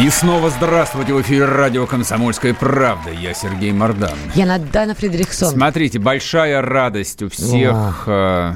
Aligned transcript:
И 0.00 0.10
снова 0.10 0.48
здравствуйте 0.48 1.12
в 1.12 1.20
эфире 1.22 1.44
радио 1.46 1.84
«Комсомольская 1.84 2.54
правда». 2.54 3.10
Я 3.10 3.34
Сергей 3.34 3.72
Мордан. 3.72 4.16
Я 4.36 4.46
Надана 4.46 4.94
Фредериксон. 4.94 5.50
Смотрите, 5.50 5.98
большая 5.98 6.62
радость 6.62 7.20
у 7.20 7.28
всех, 7.28 8.04
э, 8.06 8.52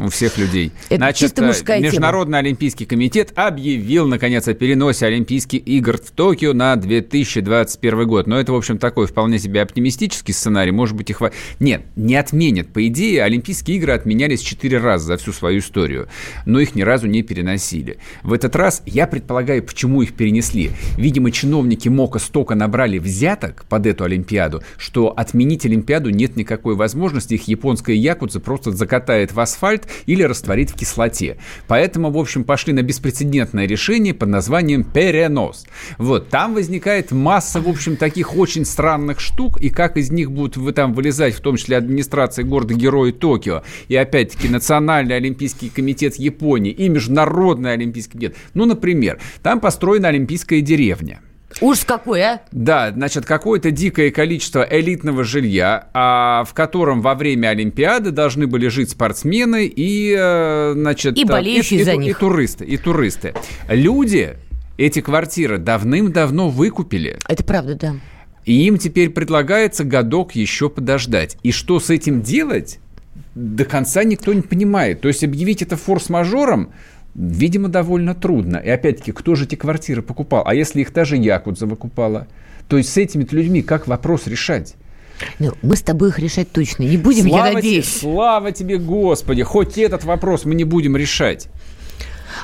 у 0.00 0.08
всех 0.08 0.36
людей. 0.38 0.72
Это 0.88 0.96
Значит, 0.96 1.20
чисто 1.20 1.44
э, 1.44 1.46
мужская 1.46 1.80
Международный 1.80 2.32
тема. 2.32 2.38
олимпийский 2.38 2.84
комитет 2.84 3.30
объявил, 3.36 4.08
наконец, 4.08 4.48
о 4.48 4.54
переносе 4.54 5.06
Олимпийских 5.06 5.64
игр 5.68 5.98
в 5.98 6.10
Токио 6.10 6.52
на 6.52 6.74
2021 6.74 8.08
год. 8.08 8.26
Но 8.26 8.40
это, 8.40 8.52
в 8.52 8.56
общем, 8.56 8.78
такой 8.78 9.06
вполне 9.06 9.38
себе 9.38 9.62
оптимистический 9.62 10.34
сценарий. 10.34 10.72
Может 10.72 10.96
быть, 10.96 11.10
их... 11.10 11.22
Нет, 11.60 11.82
не 11.94 12.16
отменят. 12.16 12.72
По 12.72 12.84
идее, 12.88 13.22
Олимпийские 13.22 13.76
игры 13.76 13.92
отменялись 13.92 14.40
четыре 14.40 14.78
раза 14.78 15.06
за 15.06 15.16
всю 15.16 15.32
свою 15.32 15.60
историю. 15.60 16.08
Но 16.44 16.58
их 16.58 16.74
ни 16.74 16.82
разу 16.82 17.06
не 17.06 17.22
переносили. 17.22 17.98
В 18.24 18.32
этот 18.32 18.56
раз, 18.56 18.82
я 18.84 19.06
предполагаю, 19.06 19.62
почему 19.62 20.02
их 20.02 20.14
перенесли 20.14 20.55
принесли. 20.56 20.70
Видимо, 20.96 21.30
чиновники 21.30 21.88
МОКа 21.88 22.18
столько 22.18 22.54
набрали 22.54 22.98
взяток 22.98 23.64
под 23.68 23.86
эту 23.86 24.04
Олимпиаду, 24.04 24.62
что 24.78 25.12
отменить 25.16 25.66
Олимпиаду 25.66 26.10
нет 26.10 26.36
никакой 26.36 26.74
возможности. 26.74 27.34
Их 27.34 27.48
японская 27.48 27.96
якудза 27.96 28.40
просто 28.40 28.72
закатает 28.72 29.32
в 29.32 29.40
асфальт 29.40 29.86
или 30.06 30.22
растворит 30.22 30.70
в 30.70 30.74
кислоте. 30.74 31.36
Поэтому, 31.68 32.10
в 32.10 32.18
общем, 32.18 32.44
пошли 32.44 32.72
на 32.72 32.82
беспрецедентное 32.82 33.66
решение 33.66 34.14
под 34.14 34.28
названием 34.28 34.84
«перенос». 34.84 35.66
Вот, 35.98 36.28
там 36.28 36.54
возникает 36.54 37.12
масса, 37.12 37.60
в 37.60 37.68
общем, 37.68 37.96
таких 37.96 38.36
очень 38.36 38.64
странных 38.64 39.20
штук, 39.20 39.60
и 39.60 39.68
как 39.68 39.96
из 39.96 40.10
них 40.10 40.30
будут 40.30 40.56
вы 40.56 40.72
там 40.72 40.94
вылезать, 40.94 41.34
в 41.34 41.40
том 41.40 41.56
числе 41.56 41.76
администрация 41.76 42.44
города-героя 42.44 43.12
Токио, 43.12 43.62
и 43.88 43.96
опять-таки 43.96 44.48
Национальный 44.48 45.16
олимпийский 45.16 45.68
комитет 45.68 46.16
Японии, 46.16 46.72
и 46.72 46.88
Международный 46.88 47.72
олимпийский 47.72 48.12
комитет. 48.12 48.36
Ну, 48.54 48.64
например, 48.64 49.20
там 49.42 49.60
построена 49.60 50.08
олимпийская 50.08 50.35
олимпийская 50.36 50.60
деревня. 50.60 51.20
Ужас 51.62 51.84
какой, 51.84 52.20
а? 52.22 52.40
Да, 52.52 52.92
значит, 52.92 53.24
какое-то 53.24 53.70
дикое 53.70 54.10
количество 54.10 54.66
элитного 54.68 55.24
жилья, 55.24 55.88
а, 55.94 56.44
в 56.44 56.52
котором 56.52 57.00
во 57.00 57.14
время 57.14 57.48
Олимпиады 57.48 58.10
должны 58.10 58.46
были 58.46 58.68
жить 58.68 58.90
спортсмены 58.90 59.64
и, 59.66 60.14
э, 60.18 60.72
значит... 60.74 61.16
И 61.16 61.24
болеющие 61.24 61.80
и, 61.80 61.84
за 61.84 61.92
и, 61.92 61.98
них. 61.98 62.16
И 62.16 62.20
туристы, 62.20 62.64
и 62.66 62.76
туристы. 62.76 63.34
Люди 63.70 64.34
эти 64.76 65.00
квартиры 65.00 65.56
давным-давно 65.56 66.50
выкупили. 66.50 67.16
Это 67.26 67.42
правда, 67.42 67.74
да. 67.74 67.94
И 68.44 68.66
им 68.66 68.76
теперь 68.76 69.08
предлагается 69.08 69.84
годок 69.84 70.32
еще 70.32 70.68
подождать. 70.68 71.38
И 71.42 71.52
что 71.52 71.80
с 71.80 71.88
этим 71.88 72.20
делать, 72.20 72.80
до 73.34 73.64
конца 73.64 74.04
никто 74.04 74.34
не 74.34 74.42
понимает. 74.42 75.00
То 75.00 75.08
есть 75.08 75.24
объявить 75.24 75.62
это 75.62 75.76
форс-мажором, 75.76 76.72
Видимо, 77.16 77.68
довольно 77.68 78.14
трудно. 78.14 78.58
И 78.58 78.68
опять-таки, 78.68 79.10
кто 79.12 79.34
же 79.34 79.44
эти 79.46 79.54
квартиры 79.54 80.02
покупал? 80.02 80.42
А 80.44 80.54
если 80.54 80.82
их 80.82 80.92
даже 80.92 81.16
Якудза 81.16 81.64
выкупала? 81.64 82.26
То 82.68 82.76
есть 82.76 82.92
с 82.92 82.96
этими 82.98 83.26
людьми 83.30 83.62
как 83.62 83.86
вопрос 83.86 84.26
решать? 84.26 84.74
Ну, 85.38 85.52
мы 85.62 85.76
с 85.76 85.82
тобой 85.82 86.10
их 86.10 86.18
решать 86.18 86.52
точно 86.52 86.82
не 86.82 86.98
будем, 86.98 87.28
слава 87.28 87.46
я 87.46 87.52
надеюсь. 87.54 87.86
Тебе, 87.86 88.00
слава 88.00 88.52
тебе, 88.52 88.76
Господи! 88.76 89.42
Хоть 89.44 89.78
этот 89.78 90.04
вопрос 90.04 90.44
мы 90.44 90.54
не 90.54 90.64
будем 90.64 90.94
решать. 90.94 91.48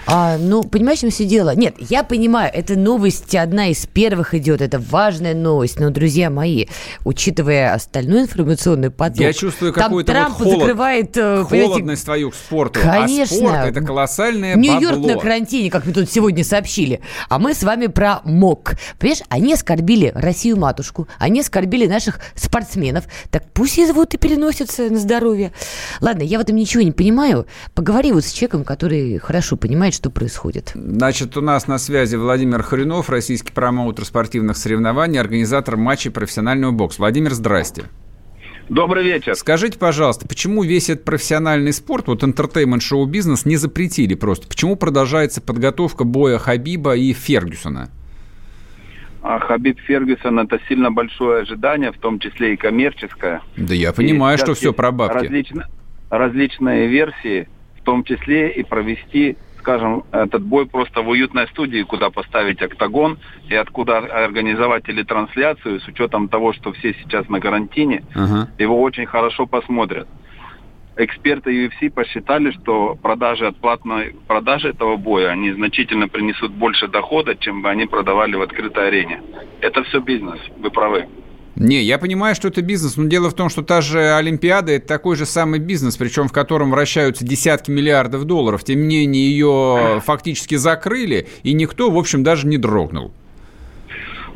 А, 0.06 0.36
ну, 0.38 0.62
понимаешь, 0.62 1.00
чем 1.00 1.10
все 1.10 1.24
дело? 1.24 1.54
Нет, 1.54 1.74
я 1.78 2.02
понимаю, 2.02 2.50
эта 2.52 2.76
новость 2.76 3.34
одна 3.34 3.68
из 3.68 3.86
первых 3.86 4.34
идет, 4.34 4.60
это 4.60 4.78
важная 4.78 5.34
новость, 5.34 5.78
но, 5.78 5.90
друзья 5.90 6.30
мои, 6.30 6.66
учитывая 7.04 7.74
остальной 7.74 8.22
информационный 8.22 8.90
поток... 8.90 9.20
Я 9.20 9.32
чувствую 9.32 9.72
какую-то 9.72 10.12
Трамп 10.12 10.38
вот 10.38 10.44
холод, 10.44 10.60
закрывает... 10.60 11.16
Э, 11.16 11.44
холодность 11.48 12.04
твою 12.04 12.30
к 12.30 12.34
спорту. 12.34 12.80
Конечно. 12.80 13.36
А 13.36 13.40
спорт– 13.40 13.66
это 13.66 13.80
колоссальное 13.80 14.56
Нью-Йорк 14.56 14.98
на 14.98 15.16
карантине, 15.18 15.70
как 15.70 15.86
мы 15.86 15.92
тут 15.92 16.10
сегодня 16.10 16.44
сообщили. 16.44 17.00
А 17.28 17.38
мы 17.38 17.54
с 17.54 17.62
вами 17.62 17.86
про 17.86 18.20
МОК. 18.24 18.74
Понимаешь, 18.98 19.22
они 19.28 19.54
оскорбили 19.54 20.12
Россию-матушку, 20.14 21.08
они 21.18 21.40
оскорбили 21.40 21.86
наших 21.86 22.20
спортсменов. 22.34 23.04
Так 23.30 23.44
пусть 23.52 23.78
и 23.78 23.86
зовут 23.86 24.14
и 24.14 24.18
переносятся 24.18 24.90
на 24.90 24.98
здоровье. 24.98 25.52
Ладно, 26.00 26.22
я 26.22 26.38
в 26.38 26.42
этом 26.42 26.56
ничего 26.56 26.82
не 26.82 26.92
понимаю. 26.92 27.46
Поговори 27.74 28.12
вот 28.12 28.24
с 28.24 28.32
человеком, 28.32 28.64
который 28.64 29.18
хорошо 29.18 29.56
понимает, 29.56 29.91
понимать, 29.92 29.94
что 29.94 30.10
происходит. 30.10 30.72
Значит, 30.74 31.36
у 31.36 31.40
нас 31.40 31.68
на 31.68 31.78
связи 31.78 32.16
Владимир 32.16 32.62
Хренов, 32.62 33.10
российский 33.10 33.52
промоутер 33.52 34.04
спортивных 34.04 34.56
соревнований, 34.56 35.20
организатор 35.20 35.76
матчей 35.76 36.10
профессионального 36.10 36.72
бокса. 36.72 37.00
Владимир, 37.00 37.32
здрасте. 37.32 37.84
Добрый 38.68 39.04
вечер. 39.04 39.34
Скажите, 39.34 39.78
пожалуйста, 39.78 40.26
почему 40.26 40.62
весь 40.62 40.88
этот 40.88 41.04
профессиональный 41.04 41.72
спорт, 41.72 42.06
вот 42.06 42.22
entertainment-шоу-бизнес 42.22 43.44
не 43.44 43.56
запретили 43.56 44.14
просто? 44.14 44.48
Почему 44.48 44.76
продолжается 44.76 45.40
подготовка 45.40 46.04
боя 46.04 46.38
Хабиба 46.38 46.96
и 46.96 47.12
Фергюсона? 47.12 47.90
А 49.22 49.38
Хабиб 49.38 49.78
Фергюсон 49.80 50.38
это 50.38 50.58
сильно 50.68 50.90
большое 50.90 51.42
ожидание, 51.42 51.92
в 51.92 51.98
том 51.98 52.18
числе 52.18 52.54
и 52.54 52.56
коммерческое. 52.56 53.40
Да 53.56 53.74
я 53.74 53.92
понимаю, 53.92 54.38
и 54.38 54.40
что 54.40 54.54
все 54.54 54.72
про 54.72 54.90
бабки. 54.90 55.24
Различно, 55.24 55.68
различные 56.10 56.88
версии, 56.88 57.48
в 57.80 57.84
том 57.84 58.04
числе 58.04 58.52
и 58.52 58.62
провести 58.62 59.36
скажем, 59.62 60.02
этот 60.10 60.42
бой 60.42 60.66
просто 60.66 61.02
в 61.02 61.08
уютной 61.08 61.46
студии, 61.48 61.82
куда 61.82 62.10
поставить 62.10 62.60
октагон 62.60 63.18
и 63.48 63.54
откуда 63.54 63.98
организовать 63.98 64.84
телетрансляцию 64.84 65.80
с 65.80 65.86
учетом 65.86 66.28
того, 66.28 66.52
что 66.52 66.72
все 66.72 66.94
сейчас 66.94 67.28
на 67.28 67.40
карантине, 67.40 68.02
uh-huh. 68.14 68.48
его 68.58 68.82
очень 68.82 69.06
хорошо 69.06 69.46
посмотрят. 69.46 70.08
Эксперты 70.96 71.50
UFC 71.66 71.90
посчитали, 71.90 72.50
что 72.50 72.96
продажи 73.00 73.46
от 73.46 73.56
платной 73.56 74.14
продажи 74.26 74.70
этого 74.70 74.96
боя, 74.96 75.30
они 75.30 75.52
значительно 75.52 76.08
принесут 76.08 76.52
больше 76.52 76.88
дохода, 76.88 77.34
чем 77.36 77.62
бы 77.62 77.70
они 77.70 77.86
продавали 77.86 78.34
в 78.34 78.42
открытой 78.42 78.88
арене. 78.88 79.22
Это 79.60 79.84
все 79.84 80.00
бизнес, 80.00 80.40
вы 80.58 80.70
правы. 80.70 81.06
Не, 81.54 81.82
я 81.82 81.98
понимаю, 81.98 82.34
что 82.34 82.48
это 82.48 82.62
бизнес, 82.62 82.96
но 82.96 83.04
дело 83.04 83.28
в 83.28 83.34
том, 83.34 83.50
что 83.50 83.62
та 83.62 83.82
же 83.82 84.14
Олимпиада– 84.14 84.72
это 84.72 84.86
такой 84.86 85.16
же 85.16 85.26
самый 85.26 85.58
бизнес, 85.58 85.96
причем 85.96 86.28
в 86.28 86.32
котором 86.32 86.70
вращаются 86.70 87.26
десятки 87.26 87.70
миллиардов 87.70 88.24
долларов. 88.24 88.64
Тем 88.64 88.88
не 88.88 89.00
менее, 89.00 89.30
ее 89.30 90.00
фактически 90.04 90.54
закрыли, 90.54 91.28
и 91.42 91.52
никто, 91.52 91.90
в 91.90 91.98
общем, 91.98 92.22
даже 92.22 92.46
не 92.46 92.56
дрогнул. 92.56 93.12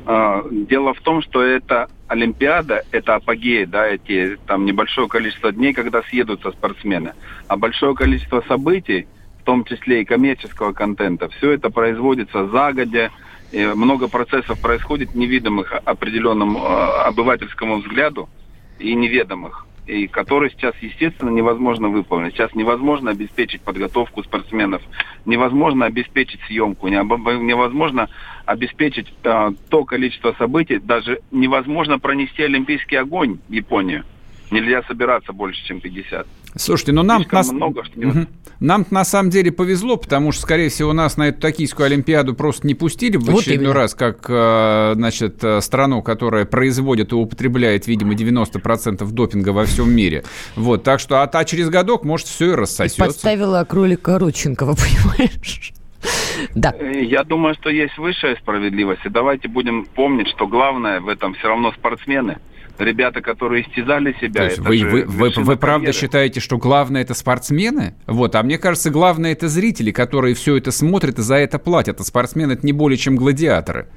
А, 0.04 0.44
дело 0.50 0.92
в 0.94 1.00
том, 1.00 1.22
что 1.22 1.42
это 1.42 1.88
Олимпиада, 2.06 2.84
это 2.92 3.16
апогей, 3.16 3.66
да, 3.66 3.88
эти 3.88 4.38
там 4.46 4.64
небольшое 4.64 5.08
количество 5.08 5.50
дней, 5.50 5.72
когда 5.72 6.02
съедутся 6.02 6.52
спортсмены, 6.52 7.14
а 7.48 7.56
большое 7.56 7.94
количество 7.94 8.44
событий, 8.46 9.08
в 9.40 9.44
том 9.44 9.64
числе 9.64 10.02
и 10.02 10.04
коммерческого 10.04 10.72
контента, 10.72 11.28
все 11.30 11.52
это 11.52 11.70
производится 11.70 12.46
загодя, 12.46 13.10
много 13.64 14.08
процессов 14.08 14.60
происходит 14.60 15.14
невидимых 15.14 15.72
определенному 15.84 16.58
э, 16.58 17.02
обывательскому 17.06 17.78
взгляду 17.78 18.28
и 18.78 18.94
неведомых, 18.94 19.66
и 19.86 20.06
которые 20.06 20.50
сейчас, 20.50 20.74
естественно, 20.80 21.30
невозможно 21.30 21.88
выполнить. 21.88 22.34
Сейчас 22.34 22.54
невозможно 22.54 23.10
обеспечить 23.10 23.62
подготовку 23.62 24.22
спортсменов, 24.22 24.82
невозможно 25.24 25.86
обеспечить 25.86 26.40
съемку, 26.46 26.88
невозможно 26.88 28.08
обеспечить 28.44 29.12
э, 29.22 29.50
то 29.70 29.84
количество 29.84 30.34
событий, 30.38 30.78
даже 30.78 31.20
невозможно 31.30 31.98
пронести 31.98 32.42
олимпийский 32.42 32.96
огонь 32.96 33.38
в 33.48 33.52
Японию. 33.52 34.04
Нельзя 34.50 34.82
собираться 34.84 35.32
больше, 35.32 35.64
чем 35.66 35.80
50. 35.80 36.26
Слушайте, 36.56 36.92
ну 36.92 37.02
нам 37.02 37.24
нас... 37.30 37.52
много, 37.52 37.84
что 37.84 37.98
угу. 37.98 38.26
нам 38.60 38.86
на 38.90 39.04
самом 39.04 39.30
деле 39.30 39.50
повезло, 39.52 39.96
потому 39.96 40.32
что, 40.32 40.42
скорее 40.42 40.68
всего, 40.68 40.92
нас 40.92 41.16
на 41.16 41.28
эту 41.28 41.40
токийскую 41.40 41.86
олимпиаду 41.86 42.34
просто 42.34 42.66
не 42.66 42.74
пустили 42.74 43.16
в 43.16 43.24
вот 43.24 43.40
очередной 43.40 43.66
именно. 43.66 43.74
раз, 43.74 43.94
как, 43.94 44.24
э, 44.28 44.92
значит, 44.94 45.42
э, 45.42 45.60
страну, 45.60 46.00
которая 46.02 46.44
производит 46.46 47.12
и 47.12 47.14
употребляет, 47.14 47.86
видимо, 47.86 48.14
90% 48.14 49.10
допинга 49.10 49.50
во 49.50 49.64
всем 49.64 49.90
мире. 49.94 50.24
Вот, 50.54 50.84
так 50.84 51.00
что, 51.00 51.22
а, 51.22 51.30
а 51.30 51.44
через 51.44 51.68
годок, 51.68 52.04
может, 52.04 52.28
все 52.28 52.52
и 52.52 52.54
рассосется. 52.54 53.02
И 53.02 53.06
подставила 53.06 53.64
кролика 53.64 54.18
Родченкова, 54.18 54.74
понимаешь? 55.16 55.72
Да. 56.54 56.72
Э, 56.78 57.04
я 57.04 57.24
думаю, 57.24 57.54
что 57.54 57.68
есть 57.68 57.98
высшая 57.98 58.36
справедливость. 58.36 59.04
И 59.04 59.08
давайте 59.10 59.48
будем 59.48 59.84
помнить, 59.84 60.28
что 60.28 60.46
главное 60.46 61.00
в 61.00 61.08
этом 61.08 61.34
все 61.34 61.48
равно 61.48 61.72
спортсмены– 61.72 62.38
ребята, 62.80 63.20
которые 63.20 63.62
истязали 63.62 64.14
себя. 64.20 64.40
То 64.40 64.44
есть 64.44 64.58
вы, 64.58 64.84
вы, 64.84 65.04
вы, 65.04 65.30
вы 65.30 65.56
правда 65.56 65.92
считаете, 65.92 66.40
что 66.40 66.58
главное 66.58 67.02
это 67.02 67.14
спортсмены? 67.14 67.94
Вот, 68.06 68.34
а 68.34 68.42
мне 68.42 68.58
кажется, 68.58 68.90
главное 68.90 69.32
это 69.32 69.48
зрители, 69.48 69.90
которые 69.90 70.34
все 70.34 70.56
это 70.56 70.70
смотрят 70.70 71.18
и 71.18 71.22
за 71.22 71.36
это 71.36 71.58
платят. 71.58 72.00
А 72.00 72.04
спортсмены 72.04 72.52
это 72.52 72.66
не 72.66 72.72
более 72.72 72.96
чем 72.96 73.16
гладиаторы 73.16 73.88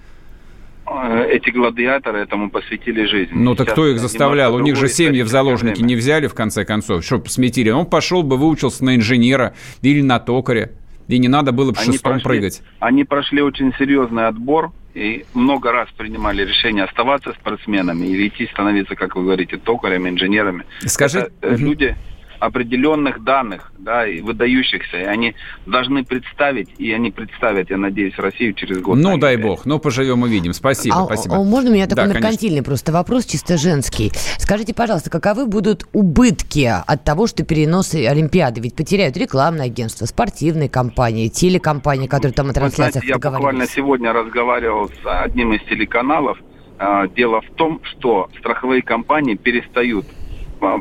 э, 0.85 1.27
эти 1.31 1.49
гладиаторы 1.49 2.19
этому 2.19 2.49
посвятили 2.49 3.05
жизнь. 3.05 3.31
Ну 3.33 3.55
так 3.55 3.71
кто 3.71 3.87
их 3.87 3.99
заставлял? 3.99 4.55
У 4.55 4.59
них 4.59 4.75
же 4.75 4.87
семьи 4.87 5.21
в 5.21 5.27
заложники 5.27 5.81
не 5.81 5.95
взяли 5.95 6.27
в 6.27 6.33
конце 6.33 6.65
концов. 6.65 7.03
Что 7.03 7.19
посметили? 7.19 7.69
Он 7.69 7.85
пошел 7.85 8.23
бы, 8.23 8.37
выучился 8.37 8.83
на 8.83 8.95
инженера 8.95 9.53
или 9.81 10.01
на 10.01 10.19
токаря. 10.19 10.71
и 11.07 11.17
не 11.17 11.27
надо 11.27 11.51
было 11.51 11.73
в 11.73 11.79
шестом 11.79 12.13
прошли, 12.13 12.23
прыгать. 12.23 12.61
Они 12.79 13.03
прошли 13.03 13.41
очень 13.41 13.73
серьезный 13.77 14.27
отбор 14.27 14.71
и 14.93 15.25
много 15.33 15.71
раз 15.71 15.89
принимали 15.95 16.43
решение 16.43 16.83
оставаться 16.83 17.33
спортсменами 17.33 18.05
или 18.07 18.27
идти 18.27 18.47
становиться, 18.47 18.95
как 18.95 19.15
вы 19.15 19.23
говорите, 19.23 19.57
токарями, 19.57 20.09
инженерами. 20.09 20.65
Скажи, 20.85 21.31
Это, 21.41 21.53
угу. 21.53 21.61
люди 21.61 21.95
определенных 22.39 23.23
данных, 23.23 23.71
да, 23.77 24.07
и 24.07 24.21
выдающихся, 24.21 24.97
и 24.97 25.03
они 25.03 25.35
должны 25.65 26.03
представить, 26.03 26.69
и 26.77 26.91
они 26.91 27.11
представят, 27.11 27.69
я 27.69 27.77
надеюсь, 27.77 28.17
Россию 28.17 28.53
через 28.53 28.79
год. 28.81 28.97
Ну, 28.97 29.17
дай 29.17 29.37
бог, 29.37 29.65
ну, 29.65 29.79
поживем 29.79 30.23
увидим. 30.23 30.53
Спасибо, 30.53 31.01
а, 31.01 31.05
спасибо. 31.05 31.35
А, 31.35 31.43
можно 31.43 31.69
у 31.69 31.73
меня 31.73 31.87
такой 31.87 32.05
да, 32.05 32.13
меркантильный 32.13 32.57
конечно. 32.57 32.63
просто 32.63 32.91
вопрос, 32.91 33.25
чисто 33.25 33.57
женский. 33.57 34.11
Скажите, 34.37 34.73
пожалуйста, 34.73 35.09
каковы 35.09 35.45
будут 35.45 35.85
убытки 35.93 36.71
от 36.85 37.03
того, 37.03 37.27
что 37.27 37.43
переносы 37.43 38.07
Олимпиады? 38.07 38.61
Ведь 38.61 38.75
потеряют 38.75 39.17
рекламное 39.17 39.65
агентство, 39.65 40.05
спортивные 40.05 40.69
компании, 40.69 41.27
телекомпании, 41.27 42.07
которые 42.07 42.33
там 42.33 42.49
о 42.49 42.53
трансляциях 42.53 43.03
Я 43.05 43.15
буквально 43.15 43.67
сегодня 43.67 44.13
разговаривал 44.13 44.89
с 44.89 45.23
одним 45.23 45.53
из 45.53 45.63
телеканалов. 45.63 46.37
А, 46.77 47.07
дело 47.07 47.41
в 47.41 47.51
том, 47.55 47.81
что 47.83 48.29
страховые 48.39 48.81
компании 48.81 49.35
перестают 49.35 50.05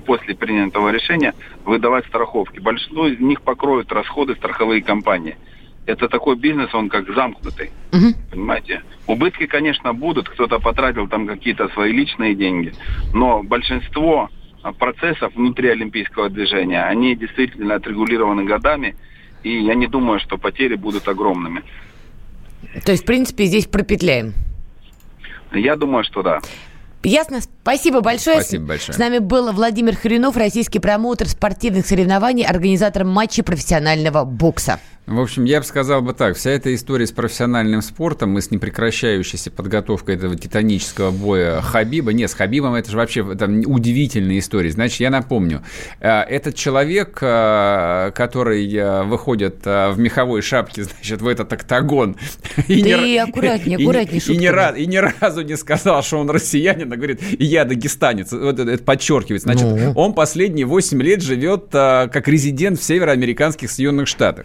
после 0.05 0.35
принятого 0.35 0.91
решения 0.91 1.35
выдавать 1.65 2.07
страховки. 2.07 2.59
Большинство 2.59 3.07
из 3.07 3.21
них 3.21 3.43
покроют 3.43 3.93
расходы 3.93 4.35
страховые 4.35 4.83
компании. 4.83 5.37
Это 5.87 6.09
такой 6.09 6.37
бизнес, 6.37 6.75
он 6.75 6.91
как 6.91 7.09
замкнутый. 7.15 7.71
Угу. 7.93 8.15
Понимаете? 8.31 8.83
Убытки, 9.07 9.47
конечно, 9.47 9.95
будут. 9.95 10.29
Кто-то 10.29 10.59
потратил 10.59 11.09
там 11.09 11.27
какие-то 11.27 11.69
свои 11.71 11.93
личные 11.93 12.35
деньги. 12.35 12.75
Но 13.15 13.43
большинство 13.43 14.29
а, 14.63 14.73
процессов 14.73 15.35
внутри 15.35 15.71
олимпийского 15.71 16.29
движения, 16.29 16.85
они 16.85 17.17
действительно 17.17 17.77
отрегулированы 17.77 18.45
годами. 18.45 18.97
И 19.43 19.63
я 19.63 19.75
не 19.75 19.87
думаю, 19.87 20.21
что 20.21 20.37
потери 20.37 20.75
будут 20.75 21.09
огромными. 21.09 21.63
То 22.85 22.93
есть, 22.93 23.05
в 23.05 23.07
принципе, 23.07 23.45
здесь 23.45 23.67
пропетляем? 23.67 24.35
Я 25.53 25.77
думаю, 25.77 26.05
что 26.05 26.23
да. 26.23 26.41
Ясно. 27.03 27.39
Спасибо 27.69 28.01
большое. 28.01 28.41
Спасибо 28.41 28.67
большое. 28.69 28.95
С 28.95 28.99
нами 28.99 29.19
был 29.19 29.53
Владимир 29.53 29.95
Хренов, 29.95 30.37
российский 30.37 30.79
промоутер 30.79 31.29
спортивных 31.29 31.87
соревнований, 31.87 32.45
организатор 32.45 33.05
матчей 33.05 33.43
профессионального 33.43 34.25
бокса. 34.25 34.81
В 35.09 35.21
общем, 35.21 35.45
я 35.45 35.61
бы 35.61 35.65
сказал 35.65 36.03
бы 36.03 36.13
так. 36.13 36.37
Вся 36.37 36.51
эта 36.51 36.75
история 36.75 37.07
с 37.07 37.13
профессиональным 37.13 37.81
спортом 37.81 38.37
и 38.37 38.43
с 38.43 38.51
непрекращающейся 38.51 39.51
подготовкой 39.51 40.17
этого 40.17 40.37
титанического 40.37 41.11
боя 41.11 41.63
Хабиба. 41.63 42.13
Нет, 42.13 42.31
с 42.31 42.35
Хабибом 42.35 42.75
это 42.75 42.91
же 42.91 42.99
вообще 42.99 43.25
там, 43.35 43.63
удивительная 43.65 44.39
история. 44.39 44.71
Значит, 44.71 45.01
я 45.01 45.09
напомню. 45.09 45.63
Э, 46.01 46.21
этот 46.25 46.57
человек, 46.57 47.19
э, 47.23 48.11
который 48.15 48.71
э, 48.71 49.05
выходит 49.05 49.65
в 49.65 49.95
меховой 49.97 50.43
шапке, 50.43 50.85
значит, 50.85 51.23
в 51.23 51.27
этот 51.27 51.51
октагон. 51.55 52.17
И 52.69 52.83
Ты 52.83 52.83
не, 52.83 53.17
аккуратнее, 53.17 53.79
аккуратнее. 53.79 54.21
И, 54.21 54.33
и, 54.33 54.37
не 54.37 54.51
раз, 54.51 54.77
и 54.77 54.87
ни 54.87 54.99
разу 54.99 55.41
не 55.41 55.57
сказал, 55.57 56.03
что 56.03 56.19
он 56.19 56.29
россиянин, 56.29 56.93
а 56.93 56.97
говорит, 56.97 57.23
я 57.39 57.65
дагестанец. 57.65 58.31
Вот 58.33 58.59
это, 58.59 58.71
это 58.71 58.85
подчеркивает. 58.85 59.41
Значит, 59.41 59.65
ну. 59.65 59.93
он 59.97 60.13
последние 60.13 60.67
8 60.67 61.01
лет 61.01 61.23
живет 61.23 61.69
как 61.71 62.29
резидент 62.29 62.79
в 62.79 62.83
североамериканских 62.83 63.71
Соединенных 63.71 64.07
Штатах 64.07 64.45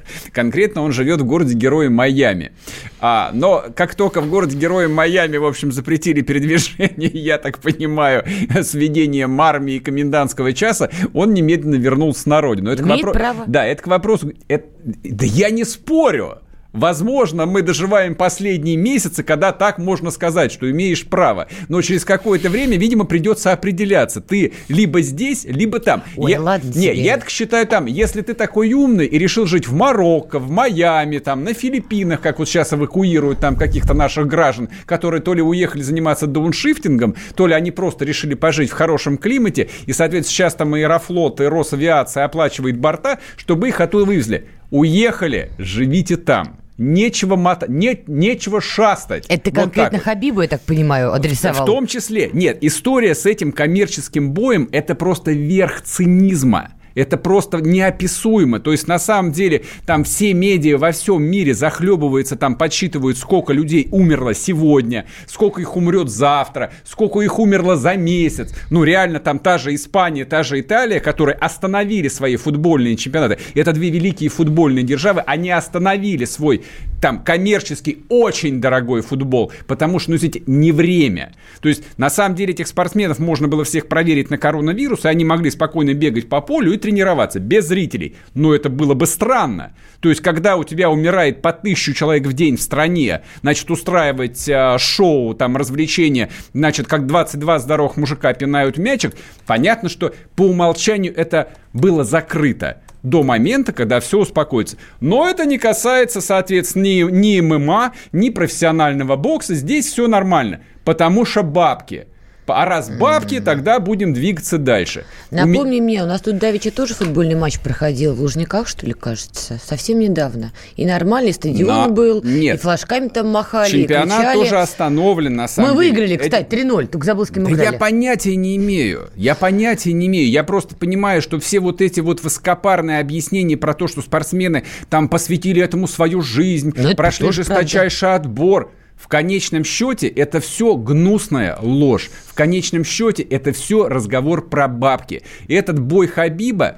конкретно 0.54 0.84
он 0.84 0.92
живет 0.92 1.20
в 1.20 1.26
городе-герое 1.26 1.90
Майами. 1.90 2.52
А, 3.00 3.32
но 3.34 3.66
как 3.76 3.96
только 3.96 4.22
в 4.22 4.30
городе-герое 4.30 4.88
Майами, 4.88 5.38
в 5.38 5.46
общем, 5.46 5.72
запретили 5.72 6.22
передвижение, 6.22 7.10
я 7.14 7.40
так 7.40 7.58
понимаю, 7.58 8.24
с 8.54 8.76
введением 8.76 9.42
армии 9.42 9.76
и 9.76 9.80
комендантского 9.80 10.54
часа, 10.54 10.92
он 11.16 11.34
немедленно 11.34 11.76
вернулся 11.76 12.30
на 12.30 12.40
родину. 12.40 12.70
Это 12.70 12.84
Имеет 12.84 13.04
вопро... 13.04 13.14
право. 13.20 13.44
Да, 13.48 13.66
это 13.66 13.82
к 13.82 13.88
вопросу... 13.88 14.32
Это... 14.48 14.68
Да 14.84 15.26
я 15.26 15.50
не 15.50 15.64
спорю. 15.64 16.38
Возможно, 16.74 17.46
мы 17.46 17.62
доживаем 17.62 18.16
последние 18.16 18.78
месяцы, 18.78 19.22
когда 19.22 19.52
так 19.52 19.78
можно 19.78 20.10
сказать, 20.10 20.52
что 20.52 20.70
имеешь 20.70 21.06
право. 21.06 21.48
Но 21.70 21.82
через 21.84 22.04
какое-то 22.04 22.50
время, 22.50 22.78
видимо, 22.78 23.06
придется 23.06 23.52
определяться. 23.52 24.22
Ты 24.22 24.54
либо 24.68 25.02
здесь, 25.02 25.46
либо 25.46 25.80
там. 25.80 26.04
Ой, 26.18 26.32
я, 26.32 26.42
ладно 26.42 26.68
не, 26.70 26.88
тебе. 26.88 26.94
я 26.94 27.18
так 27.18 27.30
считаю 27.30 27.68
там, 27.68 27.86
если 27.86 28.22
ты 28.22 28.34
такой 28.34 28.74
умный 28.74 29.06
и 29.06 29.20
решил 29.20 29.46
жить 29.46 29.68
в 29.68 29.74
Марокко, 29.74 30.40
в 30.40 30.50
Майами, 30.50 31.20
там, 31.20 31.44
на 31.44 31.54
Филиппинах, 31.54 32.22
как 32.22 32.40
вот 32.40 32.50
сейчас 32.50 32.74
эвакуируют 32.74 33.40
там 33.40 33.56
каких-то 33.56 33.94
наших 33.94 34.26
граждан, 34.26 34.70
которые 34.86 35.22
то 35.22 35.36
ли 35.36 35.44
уехали 35.44 35.84
заниматься 35.84 36.26
дауншифтингом, 36.26 37.16
то 37.36 37.46
ли 37.46 37.54
они 37.54 37.70
просто 37.70 38.04
решили 38.04 38.34
пожить 38.34 38.72
в 38.72 38.74
хорошем 38.74 39.20
климате, 39.20 39.70
и, 39.86 39.94
соответственно, 39.94 40.34
сейчас 40.34 40.56
там 40.56 40.74
Аэрофлот, 40.74 41.40
и 41.40 41.44
Росавиация 41.44 42.26
оплачивает 42.26 42.80
борта, 42.80 43.20
чтобы 43.38 43.68
их 43.68 43.80
оттуда 43.80 44.06
вывезли. 44.06 44.48
Уехали, 44.72 45.52
живите 45.60 46.18
там. 46.18 46.63
Нечего 46.78 47.36
мата, 47.36 47.68
не, 47.70 48.04
нечего 48.08 48.60
шастать. 48.60 49.26
Это 49.28 49.52
вот 49.52 49.60
конкретно 49.60 50.00
вот. 50.00 50.06
Хабибу, 50.06 50.42
я 50.42 50.48
так 50.48 50.62
понимаю, 50.62 51.14
адресовал. 51.14 51.64
В 51.64 51.66
том 51.66 51.86
числе. 51.86 52.32
Нет, 52.34 52.58
история 52.62 53.14
с 53.14 53.26
этим 53.26 53.52
коммерческим 53.52 54.32
боем– 54.32 54.70
это 54.72 54.96
просто 54.96 55.32
верх 55.32 55.82
цинизма. 55.82 56.72
Это 56.96 57.18
просто 57.18 57.60
неописуемо. 57.60 58.60
То 58.60 58.72
есть, 58.72 58.88
на 58.88 59.00
самом 59.00 59.32
деле, 59.32 59.64
там 59.86 60.04
все 60.04 60.34
медиа 60.34 60.78
во 60.78 60.92
всем 60.92 61.24
мире 61.24 61.54
захлебываются, 61.54 62.36
там 62.36 62.56
подсчитывают, 62.56 63.18
сколько 63.18 63.54
людей 63.54 63.88
умерло 63.92 64.34
сегодня, 64.34 65.06
сколько 65.28 65.62
их 65.62 65.76
умрет 65.76 66.10
завтра, 66.10 66.72
сколько 66.84 67.22
их 67.22 67.40
умерло 67.40 67.76
за 67.76 67.96
месяц. 67.96 68.54
Ну, 68.70 68.84
реально, 68.84 69.20
там 69.20 69.40
та 69.40 69.58
же 69.58 69.74
Испания, 69.74 70.26
та 70.26 70.44
же 70.44 70.60
Италия, 70.60 71.00
которые 71.00 71.36
остановили 71.36 72.08
свои 72.08 72.36
футбольные 72.36 72.96
чемпионаты. 72.96 73.40
Это 73.56 73.74
две 73.74 73.90
великие 73.90 74.30
футбольные 74.30 74.84
державы. 74.84 75.22
Они 75.22 75.50
остановили 75.50 76.26
свой 76.26 76.64
там 77.02 77.22
коммерческий 77.24 78.06
очень 78.08 78.62
дорогой 78.62 79.02
футбол, 79.02 79.52
потому 79.68 80.00
что, 80.00 80.12
ну, 80.12 80.18
знаете, 80.18 80.42
не 80.48 80.72
время. 80.72 81.34
То 81.62 81.68
есть, 81.68 81.84
на 81.98 82.10
самом 82.10 82.36
деле, 82.36 82.54
этих 82.54 82.68
спортсменов 82.68 83.20
можно 83.20 83.50
было 83.50 83.66
всех 83.66 83.88
проверить 83.88 84.30
на 84.30 84.38
коронавирус, 84.38 85.04
и 85.04 85.10
они 85.10 85.26
могли 85.26 85.50
спокойно 85.50 85.94
бегать 85.94 86.30
по 86.30 86.40
полю 86.40 86.72
и 86.72 86.78
тренироваться 86.84 87.40
без 87.40 87.66
зрителей. 87.66 88.18
Но 88.34 88.54
это 88.54 88.70
было 88.70 88.94
бы 88.94 89.08
странно. 89.08 89.72
То 90.02 90.10
есть, 90.10 90.22
когда 90.22 90.58
у 90.58 90.66
тебя 90.66 90.90
умирает 90.90 91.42
по 91.42 91.54
тысячу 91.54 91.94
человек 91.94 92.28
в 92.28 92.34
день 92.34 92.58
в 92.58 92.62
стране, 92.62 93.22
значит, 93.42 93.72
устраивать 93.72 94.50
э, 94.50 94.78
шоу, 94.78 95.34
там, 95.34 95.56
развлечения, 95.56 96.30
значит, 96.54 96.88
как 96.88 97.08
22 97.08 97.60
здоровых 97.60 97.96
мужика 97.96 98.34
пинают 98.34 98.78
мячик, 98.78 99.16
понятно, 99.48 99.88
что 99.88 100.14
по 100.36 100.42
умолчанию 100.42 101.16
это 101.16 101.54
было 101.72 102.04
закрыто 102.04 102.82
до 103.02 103.24
момента, 103.24 103.72
когда 103.72 104.02
все 104.02 104.20
успокоится. 104.20 104.76
Но 105.00 105.30
это 105.30 105.46
не 105.46 105.58
касается, 105.58 106.20
соответственно, 106.20 106.84
ни, 106.84 107.38
ни 107.38 107.40
ММА, 107.40 107.94
ни 108.12 108.30
профессионального 108.30 109.16
бокса. 109.16 109.56
Здесь 109.56 109.88
все 109.88 110.08
нормально, 110.08 110.60
потому 110.84 111.24
что 111.24 111.44
бабки– 111.44 112.08
а 112.48 112.66
раз 112.66 112.90
бабки, 112.90 113.36
mm-hmm. 113.36 113.44
тогда 113.44 113.80
будем 113.80 114.14
двигаться 114.14 114.58
дальше. 114.58 115.06
Напомни 115.32 115.80
у 115.80 115.84
мне, 115.84 116.04
у 116.04 116.06
нас 116.06 116.22
тут 116.22 116.38
давеча 116.38 116.72
тоже 116.72 116.94
футбольный 116.94 117.36
матч 117.36 117.60
проходил 117.60 118.14
в 118.14 118.22
Лужниках, 118.22 118.68
что 118.68 118.86
ли, 118.86 118.94
кажется, 118.94 119.60
совсем 119.64 120.00
недавно. 120.00 120.52
И 120.76 120.86
нормальный 120.86 121.34
стадион 121.34 121.90
Но... 121.90 121.90
был, 121.90 122.22
Нет. 122.24 122.56
и 122.56 122.58
флажками 122.60 123.08
там 123.08 123.30
махали, 123.30 123.72
Чемпионат 123.72 124.20
и 124.20 124.24
кричали. 124.24 124.40
тоже 124.40 124.60
остановлен, 124.60 125.36
на 125.36 125.48
самом 125.48 125.70
мы 125.70 125.84
деле. 125.84 125.92
Мы 125.92 126.00
выиграли, 126.00 126.18
кстати, 126.18 126.48
3-0, 126.54 126.88
только 126.88 127.06
Забылским 127.06 127.44
да 127.44 127.52
играли. 127.52 127.72
я 127.74 127.80
понятия 127.80 128.36
не 128.36 128.56
имею. 128.58 129.10
Я 129.16 129.36
понятия 129.36 129.94
не 129.94 130.08
имею. 130.08 130.30
Я 130.30 130.44
просто 130.44 130.76
понимаю, 130.76 131.22
что 131.22 131.40
все 131.40 131.60
вот 131.60 131.82
эти 131.82 132.00
вот 132.00 132.24
высокопарные 132.24 133.00
объяснения 133.00 133.58
про 133.58 133.74
то, 133.74 133.88
что 133.88 134.02
спортсмены 134.02 134.64
там 134.90 135.10
посвятили 135.10 135.62
этому 135.62 135.88
свою 135.88 136.22
жизнь, 136.22 136.74
Но 136.76 136.94
прошли 136.96 137.32
жесточайший 137.32 138.08
правда. 138.08 138.28
отбор– 138.28 138.72
в 138.98 139.08
конечном 139.08 139.64
счете 139.64 140.08
это 140.08 140.40
все 140.40 140.76
гнусная 140.76 141.58
ложь. 141.62 142.10
В 142.26 142.34
конечном 142.34 142.84
счете 142.84 143.24
это 143.24 143.52
все 143.52 143.88
разговор 143.88 144.48
про 144.48 144.68
бабки. 144.68 145.24
Этот 145.48 145.80
бой 145.80 146.08
Хабиба, 146.08 146.78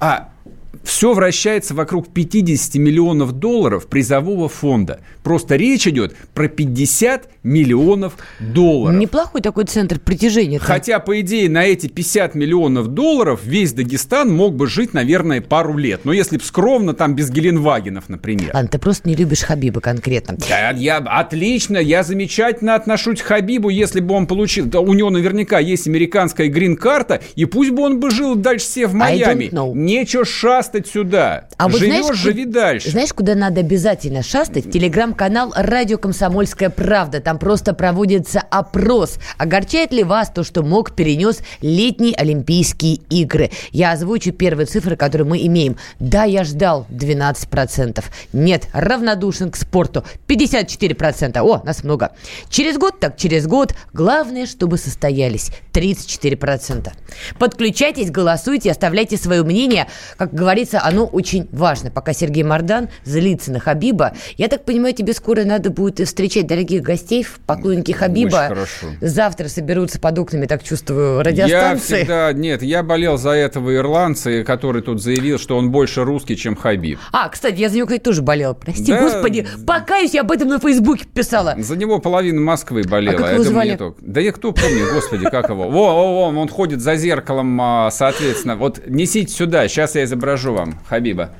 а 0.00 0.33
все 0.82 1.12
вращается 1.14 1.74
вокруг 1.74 2.12
50 2.12 2.74
миллионов 2.76 3.32
долларов 3.32 3.86
призового 3.86 4.48
фонда. 4.48 5.00
Просто 5.22 5.56
речь 5.56 5.86
идет 5.86 6.16
про 6.34 6.48
50 6.48 7.28
миллионов 7.42 8.16
долларов. 8.40 8.98
Неплохой 8.98 9.40
такой 9.40 9.64
центр 9.64 9.98
притяжения. 9.98 10.58
-то. 10.58 10.64
Хотя, 10.64 10.98
по 10.98 11.20
идее, 11.20 11.48
на 11.48 11.64
эти 11.64 11.86
50 11.86 12.34
миллионов 12.34 12.88
долларов 12.88 13.40
весь 13.44 13.72
Дагестан 13.72 14.34
мог 14.34 14.54
бы 14.54 14.66
жить, 14.66 14.94
наверное, 14.94 15.40
пару 15.40 15.76
лет. 15.76 16.00
Но 16.04 16.12
если 16.12 16.38
бы 16.38 16.44
скромно, 16.44 16.94
там 16.94 17.14
без 17.14 17.30
Геленвагенов, 17.30 18.08
например. 18.08 18.50
Ладно, 18.52 18.68
ты 18.68 18.78
просто 18.78 19.08
не 19.08 19.14
любишь 19.14 19.42
Хабиба 19.42 19.80
конкретно. 19.80 20.38
Да, 20.48 20.70
я 20.70 20.98
отлично, 20.98 21.78
я 21.78 22.02
замечательно 22.02 22.74
отношусь 22.74 23.20
к 23.20 23.24
Хабибу, 23.24 23.68
если 23.68 24.00
бы 24.00 24.14
он 24.14 24.26
получил. 24.26 24.66
Да, 24.66 24.80
у 24.80 24.92
него 24.94 25.10
наверняка 25.10 25.58
есть 25.58 25.86
американская 25.86 26.48
грин-карта, 26.48 27.20
и 27.36 27.44
пусть 27.44 27.70
бы 27.70 27.82
он 27.82 28.00
бы 28.00 28.10
жил 28.10 28.34
дальше 28.34 28.66
все 28.66 28.86
в 28.86 28.94
Майами. 28.94 29.50
Нечего 29.74 30.24
шастать 30.24 30.63
шастать 30.64 30.86
сюда. 30.86 31.46
А 31.56 31.68
вот 31.68 31.78
Живешь, 31.78 32.04
знаешь, 32.04 32.18
живи 32.18 32.44
дальше. 32.46 32.90
Знаешь, 32.90 33.12
куда 33.12 33.34
надо 33.34 33.60
обязательно 33.60 34.22
шастать? 34.22 34.70
Телеграм-канал 34.70 35.52
«Радио 35.54 35.98
Комсомольская 35.98 36.70
правда». 36.70 37.20
Там 37.20 37.38
просто 37.38 37.74
проводится 37.74 38.40
опрос. 38.40 39.18
Огорчает 39.36 39.92
ли 39.92 40.02
вас 40.02 40.30
то, 40.30 40.42
что 40.42 40.62
МОК 40.62 40.94
перенес 40.94 41.40
летние 41.60 42.14
Олимпийские 42.14 42.96
игры? 43.10 43.50
Я 43.72 43.92
озвучу 43.92 44.32
первые 44.32 44.66
цифры, 44.66 44.96
которые 44.96 45.26
мы 45.26 45.44
имеем. 45.46 45.76
Да, 45.98 46.24
я 46.24 46.44
ждал 46.44 46.86
12%. 46.90 48.02
Нет, 48.32 48.68
равнодушен 48.72 49.50
к 49.50 49.56
спорту 49.56 50.04
54%. 50.26 51.38
О, 51.40 51.62
нас 51.64 51.84
много. 51.84 52.12
Через 52.48 52.78
год 52.78 53.00
так 53.00 53.16
через 53.16 53.46
год. 53.46 53.74
Главное, 53.92 54.46
чтобы 54.46 54.78
состоялись 54.78 55.50
34%. 55.72 56.92
Подключайтесь, 57.38 58.10
голосуйте, 58.10 58.70
оставляйте 58.70 59.16
свое 59.16 59.42
мнение. 59.42 59.88
Как 60.16 60.32
говорится, 60.32 60.53
оно 60.82 61.06
очень 61.06 61.48
важно. 61.52 61.90
Пока 61.90 62.12
Сергей 62.12 62.42
Мордан 62.44 62.88
злится 63.04 63.52
на 63.52 63.60
Хабиба. 63.60 64.12
Я 64.36 64.48
так 64.48 64.64
понимаю, 64.64 64.94
тебе 64.94 65.12
скоро 65.14 65.44
надо 65.44 65.70
будет 65.70 66.06
встречать 66.06 66.46
дорогих 66.46 66.82
гостей, 66.82 67.26
поклонники 67.46 67.92
Хабиба. 67.92 68.36
Очень 68.36 68.48
хорошо. 68.48 68.86
Завтра 69.00 69.48
соберутся 69.48 69.98
под 70.00 70.18
окнами, 70.18 70.46
так 70.46 70.62
чувствую, 70.62 71.16
Я 71.18 71.22
радиостанции. 71.22 71.96
всегда... 71.96 72.32
Нет, 72.32 72.62
я 72.62 72.82
болел 72.82 73.16
за 73.16 73.30
этого 73.30 73.74
ирландца, 73.74 74.44
который 74.44 74.82
тут 74.82 75.02
заявил, 75.02 75.38
что 75.38 75.56
он 75.56 75.70
больше 75.70 76.04
русский, 76.04 76.36
чем 76.36 76.56
Хабиб. 76.56 76.98
А, 77.12 77.28
кстати, 77.28 77.58
я 77.60 77.68
за 77.68 77.76
него, 77.76 77.86
кстати, 77.86 78.02
тоже 78.02 78.22
болела. 78.22 78.54
Прости, 78.54 78.86
Да. 78.92 79.00
господи, 79.02 79.46
покаюсь, 79.66 80.14
я 80.14 80.20
об 80.22 80.30
этом 80.30 80.48
на 80.48 80.58
Фейсбуке 80.60 81.04
писала. 81.06 81.54
За 81.58 81.76
него 81.76 81.98
половина 81.98 82.40
Москвы 82.40 82.82
болела. 82.82 83.14
А 83.14 83.18
как 83.18 83.26
я 83.26 83.32
его 83.34 83.44
думаю, 83.44 83.64
звали? 83.64 83.76
только. 83.76 83.98
Да 84.02 84.20
я 84.20 84.32
кто 84.32 84.52
помню, 84.52 84.86
господи, 84.92 85.24
как 85.24 85.48
его. 85.48 85.68
Во, 85.70 85.94
во, 85.94 86.30
во, 86.30 86.40
он 86.40 86.48
ходит 86.48 86.80
за 86.80 86.96
зеркалом, 86.96 87.58
а, 87.60 87.90
соответственно. 87.90 88.56
Вот 88.56 88.80
несите 88.86 89.32
сюда, 89.32 89.66
сейчас 89.68 89.94
я 89.94 90.04
изображу 90.04 90.43
вам 90.52 90.78
Хабиба. 90.88 91.30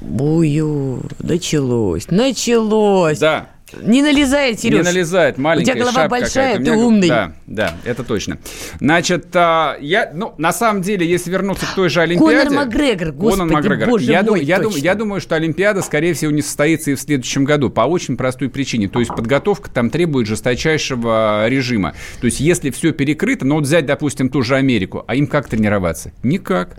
Бую, 0.00 1.02
началось, 1.20 2.10
началось. 2.10 3.18
Да. 3.18 3.48
Не 3.82 4.02
налезай, 4.02 4.56
Сереж. 4.56 4.78
Не 4.78 4.82
налезает, 4.82 5.36
маленькая 5.36 5.72
У 5.72 5.74
тебя 5.74 5.84
голова 5.84 6.08
большая, 6.08 6.56
ты 6.56 6.62
меня 6.62 6.78
умный. 6.78 7.08
Да, 7.08 7.32
да, 7.46 7.74
это 7.84 8.02
точно. 8.02 8.38
Значит, 8.80 9.26
а, 9.34 9.76
я, 9.80 10.10
ну, 10.14 10.34
на 10.38 10.52
самом 10.52 10.80
деле, 10.82 11.06
если 11.06 11.30
вернуться 11.30 11.66
к 11.66 11.74
той 11.74 11.90
же 11.90 12.00
Конор 12.00 12.24
Олимпиаде... 12.24 12.56
Макгрегор, 12.56 13.12
господи, 13.12 13.38
Конор 13.40 13.54
Макгрегор. 13.54 13.88
боже 13.88 14.10
я, 14.10 14.22
мой, 14.22 14.40
дум- 14.40 14.46
я, 14.46 14.58
дум- 14.58 14.74
я 14.74 14.94
думаю, 14.94 15.20
что 15.20 15.36
Олимпиада, 15.36 15.82
скорее 15.82 16.14
всего, 16.14 16.30
не 16.30 16.40
состоится 16.40 16.92
и 16.92 16.94
в 16.94 17.00
следующем 17.00 17.44
году. 17.44 17.68
По 17.68 17.82
очень 17.82 18.16
простой 18.16 18.48
причине. 18.48 18.88
То 18.88 19.00
есть 19.00 19.14
подготовка 19.14 19.70
там 19.70 19.90
требует 19.90 20.26
жесточайшего 20.26 21.46
режима. 21.48 21.94
То 22.20 22.24
есть 22.24 22.40
если 22.40 22.70
все 22.70 22.92
перекрыто, 22.92 23.44
ну 23.46 23.56
вот 23.56 23.64
взять, 23.64 23.84
допустим, 23.84 24.30
ту 24.30 24.42
же 24.42 24.56
Америку, 24.56 25.04
а 25.06 25.14
им 25.14 25.26
как 25.26 25.46
тренироваться? 25.46 26.12
Никак. 26.22 26.78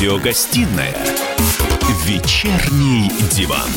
Радиогостинная 0.00 0.94
«Вечерний 2.06 3.10
диван». 3.32 3.68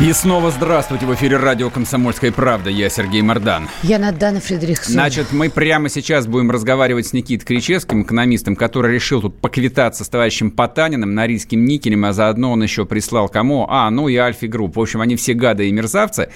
И 0.00 0.12
снова 0.12 0.50
здравствуйте 0.50 1.06
в 1.06 1.14
эфире 1.14 1.36
радио 1.36 1.70
«Комсомольская 1.70 2.32
правда». 2.32 2.70
Я 2.70 2.90
Сергей 2.90 3.22
Мордан. 3.22 3.68
Я 3.84 4.00
Надана 4.00 4.40
Фредериксон. 4.40 4.94
Значит, 4.94 5.28
мы 5.30 5.48
прямо 5.48 5.88
сейчас 5.88 6.26
будем 6.26 6.50
разговаривать 6.50 7.06
с 7.06 7.12
Никитой 7.12 7.46
Кричевским, 7.46 8.02
экономистом, 8.02 8.56
который 8.56 8.92
решил 8.92 9.20
тут 9.20 9.40
поквитаться 9.40 10.02
с 10.02 10.08
товарищем 10.08 10.50
Потаниным, 10.50 11.14
Норильским 11.14 11.64
никелем, 11.64 12.04
а 12.04 12.12
заодно 12.12 12.50
он 12.50 12.60
еще 12.60 12.84
прислал 12.84 13.28
кому? 13.28 13.68
А, 13.70 13.88
ну 13.90 14.08
и 14.08 14.16
Альфи 14.16 14.46
Групп. 14.46 14.74
В 14.74 14.80
общем, 14.80 15.02
они 15.02 15.14
все 15.14 15.34
гады 15.34 15.68
и 15.68 15.72
мерзавцы. 15.72 16.30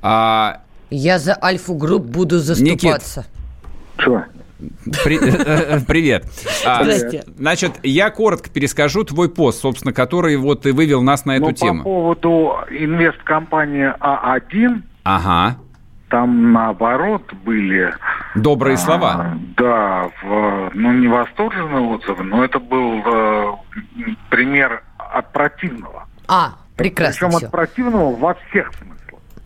А, 0.00 0.62
Я 0.88 1.18
за 1.18 1.36
Альфу 1.42 1.74
Групп 1.74 2.06
буду 2.06 2.38
заступаться. 2.38 3.26
Что? 3.98 4.24
При- 5.04 5.18
э, 5.18 5.76
э, 5.76 5.80
Привет. 5.86 6.24
А, 6.66 6.82
Здрасте. 6.82 7.24
Значит, 7.36 7.72
я 7.82 8.10
коротко 8.10 8.50
перескажу 8.50 9.04
твой 9.04 9.28
пост, 9.30 9.60
собственно, 9.60 9.92
который 9.92 10.36
вот 10.36 10.66
и 10.66 10.72
вывел 10.72 11.02
нас 11.02 11.24
на 11.24 11.36
эту 11.36 11.46
Ну, 11.46 11.52
тему. 11.52 11.78
по 11.78 11.84
поводу 11.84 12.54
инвесткомпании 12.70 13.92
А1, 14.00 14.82
Ага. 15.04 15.56
там 16.08 16.52
наоборот 16.52 17.32
были... 17.44 17.92
Добрые 18.34 18.74
а, 18.74 18.78
слова. 18.78 19.34
Да, 19.56 20.10
в- 20.22 20.70
ну 20.74 20.92
не 20.92 21.08
восторженные 21.08 21.80
отзывы, 21.82 22.22
но 22.24 22.44
это 22.44 22.58
был 22.60 23.02
э, 23.04 23.52
пример 24.30 24.82
от 24.98 25.32
противного. 25.32 26.06
А, 26.28 26.54
прекрасно 26.76 27.26
Причем 27.26 27.38
все. 27.38 27.46
от 27.46 27.52
противного 27.52 28.14
во 28.14 28.34
всех 28.34 28.70
смыслах. 28.74 28.96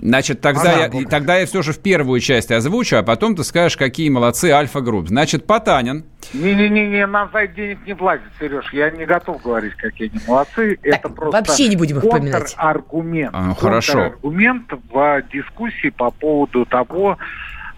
Значит, 0.04 0.42
тогда, 0.42 0.84
Ага, 0.84 0.98
я, 0.98 1.06
тогда 1.06 1.38
я 1.38 1.46
все 1.46 1.62
же 1.62 1.72
в 1.72 1.78
первую 1.78 2.20
часть 2.20 2.52
озвучу, 2.52 2.96
а 2.96 3.02
потом 3.02 3.34
ты 3.34 3.42
скажешь, 3.42 3.78
какие 3.78 4.10
молодцы 4.10 4.50
Альфа-групп. 4.50 5.08
Значит, 5.08 5.46
Потанин. 5.46 6.04
Не-не-не, 6.34 7.06
нам 7.06 7.30
за 7.32 7.38
это 7.44 7.54
денег 7.54 7.78
не 7.86 7.94
платят, 7.94 8.26
Сереж. 8.38 8.70
Я 8.74 8.90
не 8.90 9.06
готов 9.06 9.40
говорить, 9.42 9.72
какие 9.76 10.10
они 10.10 10.20
молодцы. 10.28 10.78
это 10.82 11.08
просто 11.08 11.38
вообще 11.38 11.68
не 11.68 11.76
будем 11.76 11.96
их 11.98 12.02
поминать. 12.08 12.52
аргумент. 12.58 13.30
А, 13.32 13.44
ну, 13.46 13.54
хорошо. 13.54 14.02
Аргумент 14.02 14.70
в 14.92 15.22
дискуссии 15.32 15.88
по 15.88 16.10
поводу 16.10 16.66
того, 16.66 17.16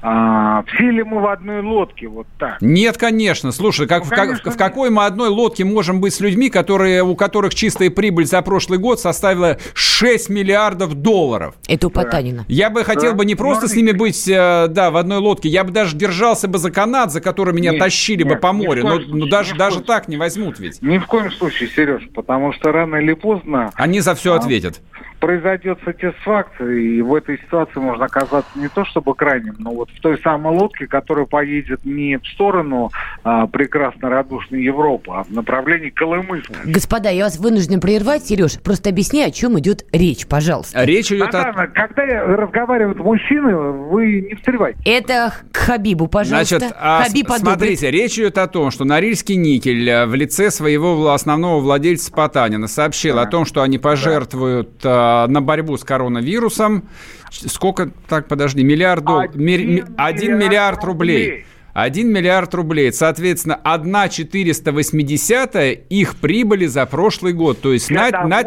а, 0.02 0.62
все 0.64 0.90
ли 0.90 1.02
мы 1.02 1.20
в 1.20 1.26
одной 1.26 1.62
лодке, 1.62 2.06
вот 2.06 2.26
так. 2.38 2.58
Нет, 2.60 2.96
конечно. 2.98 3.50
Слушай, 3.50 3.86
как, 3.88 4.00
Ну, 4.00 4.06
в, 4.06 4.10
как- 4.10 4.18
конечно, 4.18 4.50
в 4.50 4.56
какой 4.56 4.90
мы 4.90 5.04
одной 5.04 5.28
лодке 5.30 5.64
можем 5.64 6.00
быть 6.00 6.14
с 6.14 6.20
людьми, 6.20 6.48
которые, 6.50 7.02
у 7.02 7.16
которых 7.16 7.54
чистая 7.54 7.90
прибыль 7.90 8.26
за 8.26 8.40
прошлый 8.42 8.78
год 8.78 9.00
составила 9.00 9.58
6 9.74 10.28
миллиардов 10.28 10.94
долларов? 10.94 11.54
Это 11.68 11.88
у 11.88 11.90
Потанина. 11.90 12.44
Я 12.48 12.70
бы 12.70 12.84
хотел 12.84 13.12
Да. 13.12 13.16
бы 13.18 13.24
не 13.24 13.34
просто 13.34 13.62
Ну, 13.64 13.68
с 13.68 13.74
ними 13.74 13.92
быть, 13.92 14.28
э, 14.28 14.66
да, 14.68 14.90
в 14.90 14.96
одной 14.96 15.18
лодке, 15.18 15.48
я 15.48 15.64
бы 15.64 15.70
даже 15.72 15.96
держался 15.96 16.46
бы 16.48 16.58
за 16.58 16.70
канат, 16.70 17.10
за 17.12 17.20
который 17.20 17.54
меня 17.54 17.72
Нет, 17.72 17.80
тащили 17.80 18.22
бы 18.22 18.30
нет, 18.30 18.40
по 18.40 18.48
ни 18.48 18.50
в 18.52 18.64
морю. 18.66 18.82
Но, 18.84 18.90
случае, 18.96 19.14
но 19.14 19.26
даже, 19.26 19.54
даже 19.56 19.80
так 19.80 20.08
не 20.08 20.16
возьмут 20.16 20.60
ведь. 20.60 20.80
Ни 20.82 20.98
в 20.98 21.06
коем 21.06 21.32
случае, 21.32 21.68
Сереж, 21.70 22.08
потому 22.14 22.52
что 22.52 22.70
рано 22.70 22.96
или 22.96 23.14
поздно 23.14 23.70
Они 23.74 24.00
за 24.00 24.14
все 24.14 24.34
А. 24.34 24.36
ответят. 24.36 24.80
Произойдет 25.20 25.78
сатисфакция, 25.84 26.72
и 26.72 27.00
в 27.00 27.14
этой 27.14 27.38
ситуации 27.38 27.78
можно 27.80 28.04
оказаться 28.04 28.50
не 28.56 28.68
то 28.68 28.84
чтобы 28.84 29.14
крайним, 29.14 29.56
но 29.58 29.70
вот 29.70 29.90
в 29.90 30.00
той 30.00 30.18
самой 30.20 30.54
лодке, 30.56 30.86
которая 30.86 31.26
поедет 31.26 31.84
не 31.84 32.18
в 32.18 32.26
сторону 32.28 32.90
а, 33.24 33.46
прекрасно 33.46 34.08
радушной 34.08 34.62
Европы, 34.62 35.10
а 35.12 35.24
в 35.24 35.30
направлении 35.30 35.90
Колымы. 35.90 36.42
Господа, 36.64 37.10
я 37.10 37.24
вас 37.24 37.38
вынужден 37.38 37.80
прервать, 37.80 38.24
Сереж. 38.26 38.60
Просто 38.60 38.90
объясни, 38.90 39.22
о 39.22 39.30
чем 39.30 39.58
идет 39.58 39.84
речь, 39.92 40.26
пожалуйста. 40.26 40.84
Речь 40.84 41.10
идет 41.10 41.34
о... 41.34 41.52
Наталья, 41.52 41.66
когда 41.66 42.36
разговаривают 42.36 42.98
мужчины, 42.98 43.56
вы 43.56 44.20
не 44.28 44.34
встревайте. 44.34 44.78
Это 44.84 45.32
к 45.52 45.56
Хабибу, 45.56 46.06
пожалуйста. 46.06 46.58
Значит, 46.58 46.76
а, 46.78 47.02
с- 47.02 47.08
Хабиб 47.08 47.26
одобрит. 47.26 47.40
смотрите, 47.40 47.90
речь 47.90 48.18
идет 48.18 48.38
о 48.38 48.46
том, 48.46 48.70
что 48.70 48.84
Норильский 48.84 49.36
никель 49.36 49.88
э, 49.88 50.06
в 50.06 50.14
лице 50.14 50.50
своего 50.50 51.10
основного 51.10 51.60
владельца 51.60 52.12
Потанина 52.12 52.68
сообщил 52.68 53.18
о 53.18 53.26
том, 53.26 53.44
что 53.44 53.62
они 53.62 53.78
пожертвуют 53.78 54.84
э, 55.06 55.26
на 55.28 55.40
борьбу 55.42 55.76
с 55.76 55.84
коронавирусом. 55.84 56.84
Сколько, 57.30 57.90
так, 58.08 58.28
подожди, 58.28 58.62
миллиард 58.64 59.04
дол- 59.04 59.20
Один 59.20 59.40
ми- 59.44 59.84
один 59.96 60.34
миллиард 60.36 60.44
миллиард 60.50 60.84
рублей. 60.84 61.24
рублей. 61.26 61.46
1 61.74 62.10
миллиард 62.12 62.54
рублей. 62.54 62.92
Соответственно, 62.92 63.56
1 63.62 64.08
480 64.08 65.56
их 65.90 66.16
прибыли 66.16 66.66
за 66.66 66.86
прошлый 66.86 67.32
год. 67.34 67.60
То 67.60 67.72
есть 67.72 67.90
на, 67.90 68.10
на- 68.10 68.42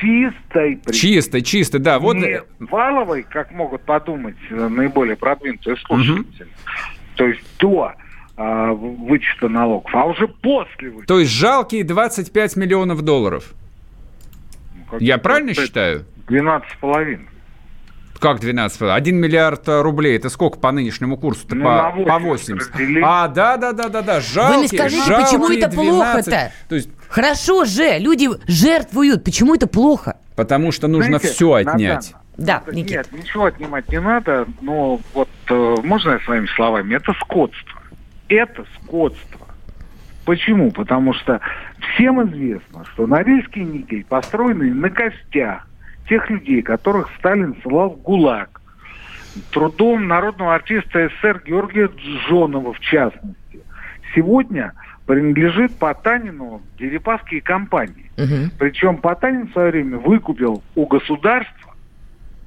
чистой 0.00 0.76
прибыли. 0.76 0.92
чисто, 0.94 1.40
чисто, 1.42 1.78
да. 1.78 1.98
Вот, 1.98 2.16
не 2.16 2.24
э, 2.26 2.42
валовой, 2.60 3.22
как 3.22 3.50
могут 3.52 3.82
подумать 3.82 4.36
э, 4.50 4.68
наиболее 4.68 5.16
продвинутые 5.16 5.76
слушатели. 5.78 6.24
То 7.16 7.26
есть 7.26 7.40
до 7.58 7.92
в- 8.36 8.74
вычета 9.08 9.48
налогов, 9.48 9.90
а 9.94 10.04
уже 10.04 10.28
после 10.28 10.90
вычета. 10.90 11.06
то 11.06 11.18
есть 11.20 11.32
жалкие 11.32 11.82
25 11.84 12.56
миллионов 12.56 13.02
долларов. 13.02 13.54
Ну, 14.90 14.92
как- 14.92 15.00
Я 15.00 15.18
правильно 15.18 15.50
это 15.50 15.62
считаю? 15.62 16.04
12 16.28 16.70
с 16.70 16.76
половиной. 16.80 17.28
Как 18.20 18.40
12? 18.40 18.82
1 18.82 19.16
миллиард 19.16 19.62
рублей. 19.68 20.16
Это 20.16 20.28
сколько 20.28 20.58
по 20.58 20.72
нынешнему 20.72 21.16
курсу? 21.16 21.46
Ну, 21.50 21.62
по, 21.64 21.70
на 21.70 21.90
по 21.90 22.18
80 22.18 22.48
80. 22.56 22.56
разделить. 22.72 23.04
А, 23.06 23.28
да, 23.28 23.56
да, 23.56 23.72
да, 23.72 23.88
да, 23.88 24.02
да. 24.02 24.20
Жалкие, 24.20 24.54
Вы 24.54 24.58
мне 24.58 24.68
скажите, 24.68 25.04
жалкие 25.06 25.38
почему 25.38 25.48
это 25.56 25.68
12. 25.68 26.24
плохо-то? 26.24 26.52
То 26.68 26.74
есть, 26.74 26.90
Хорошо 27.08 27.64
же, 27.64 27.98
люди 27.98 28.28
жертвуют. 28.48 29.24
Почему 29.24 29.54
это 29.54 29.66
плохо? 29.66 30.16
потому 30.36 30.70
что 30.72 30.86
нужно 30.88 31.18
Знаете, 31.18 31.28
все 31.34 31.52
отнять. 31.54 32.12
Наталья, 32.12 32.22
Да, 32.36 32.62
это- 32.66 32.76
Никит. 32.76 32.90
Нет, 32.90 33.12
ничего 33.12 33.44
отнимать 33.46 33.88
не 33.88 34.00
надо, 34.00 34.46
но 34.60 35.00
вот 35.14 35.28
э, 35.50 35.76
можно 35.82 36.10
я 36.12 36.20
своими 36.20 36.46
словами? 36.54 36.94
Это 36.94 37.12
скотство. 37.20 37.80
Это 38.28 38.64
скотство. 38.82 39.47
Почему? 40.28 40.70
Потому 40.70 41.14
что 41.14 41.40
всем 41.78 42.22
известно, 42.28 42.84
что 42.92 43.06
Норильский 43.06 43.64
никель 43.64 44.04
построенный 44.04 44.70
на 44.74 44.90
костях 44.90 45.66
тех 46.06 46.28
людей, 46.28 46.60
которых 46.60 47.08
Сталин 47.18 47.56
ссылал 47.62 47.94
в 47.94 48.02
ГУЛАГ, 48.02 48.60
трудом 49.52 50.06
народного 50.06 50.54
артиста 50.54 51.08
СССР 51.08 51.44
Георгия 51.46 51.88
Джонова 51.96 52.74
в 52.74 52.80
частности, 52.80 53.62
сегодня 54.14 54.74
принадлежит 55.06 55.74
Потанину 55.78 56.60
Дерипасские 56.78 57.40
компании. 57.40 58.10
Мгм. 58.18 58.50
Причем 58.58 58.98
Потанин 58.98 59.46
в 59.46 59.52
свое 59.52 59.70
время 59.70 59.96
выкупил 59.96 60.62
у 60.74 60.84
государства 60.84 61.67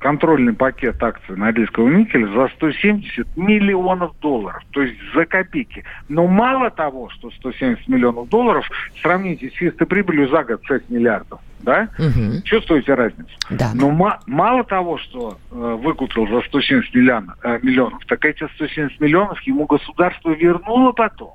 контрольный 0.01 0.53
пакет 0.53 1.01
акций 1.01 1.37
Норильского 1.37 1.87
никеля 1.87 2.27
за 2.33 2.47
170 2.55 3.37
миллионов 3.37 4.11
долларов, 4.19 4.61
то 4.71 4.81
есть 4.81 4.97
за 5.15 5.25
копейки. 5.25 5.83
Но 6.09 6.27
мало 6.27 6.69
того, 6.71 7.09
что 7.11 7.29
170 7.31 7.87
миллионов 7.87 8.27
долларов, 8.29 8.67
сравните 9.01 9.49
с 9.49 9.53
чистой 9.53 9.85
прибылью 9.85 10.27
за 10.29 10.43
год 10.43 10.61
6 10.65 10.89
миллиардов, 10.89 11.39
да? 11.59 11.87
Мгм. 11.99 12.41
Чувствуете 12.43 12.95
разницу? 12.95 13.29
Да. 13.51 13.71
Но 13.75 13.91
ма- 13.91 14.19
мало 14.25 14.63
того, 14.63 14.97
что 14.97 15.37
э, 15.51 15.77
выкупил 15.81 16.27
за 16.27 16.41
170 16.47 16.93
миллион- 16.95 17.31
э, 17.43 17.59
миллионов, 17.61 18.03
так 18.07 18.25
эти 18.25 18.47
170 18.55 18.99
миллионов 18.99 19.39
ему 19.41 19.65
государство 19.65 20.31
вернуло 20.31 20.91
потом. 20.93 21.33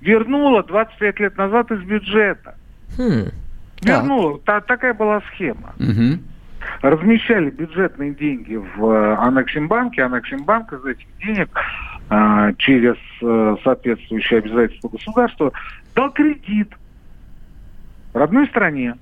Вернуло 0.00 0.64
25 0.64 1.20
лет 1.20 1.36
назад 1.38 1.70
из 1.70 1.80
бюджета. 1.82 2.56
Хм. 2.98 3.30
Вернуло. 3.82 4.40
Та- 4.44 4.60
такая 4.60 4.92
была 4.94 5.22
схема. 5.32 5.72
Мгм. 5.78 6.20
Размещали 6.82 7.50
бюджетные 7.50 8.12
деньги 8.12 8.56
в 8.56 8.84
э, 8.84 9.14
Анаксимбанке. 9.16 10.02
Анаксимбанк 10.02 10.72
из 10.72 10.84
этих 10.84 11.06
денег 11.18 11.48
э, 12.10 12.52
через 12.58 12.96
э, 13.22 13.56
соответствующие 13.62 14.38
обязательства 14.38 14.88
государства 14.88 15.52
дал 15.94 16.10
кредит 16.10 16.68
родной 18.14 18.46
стране. 18.48 18.94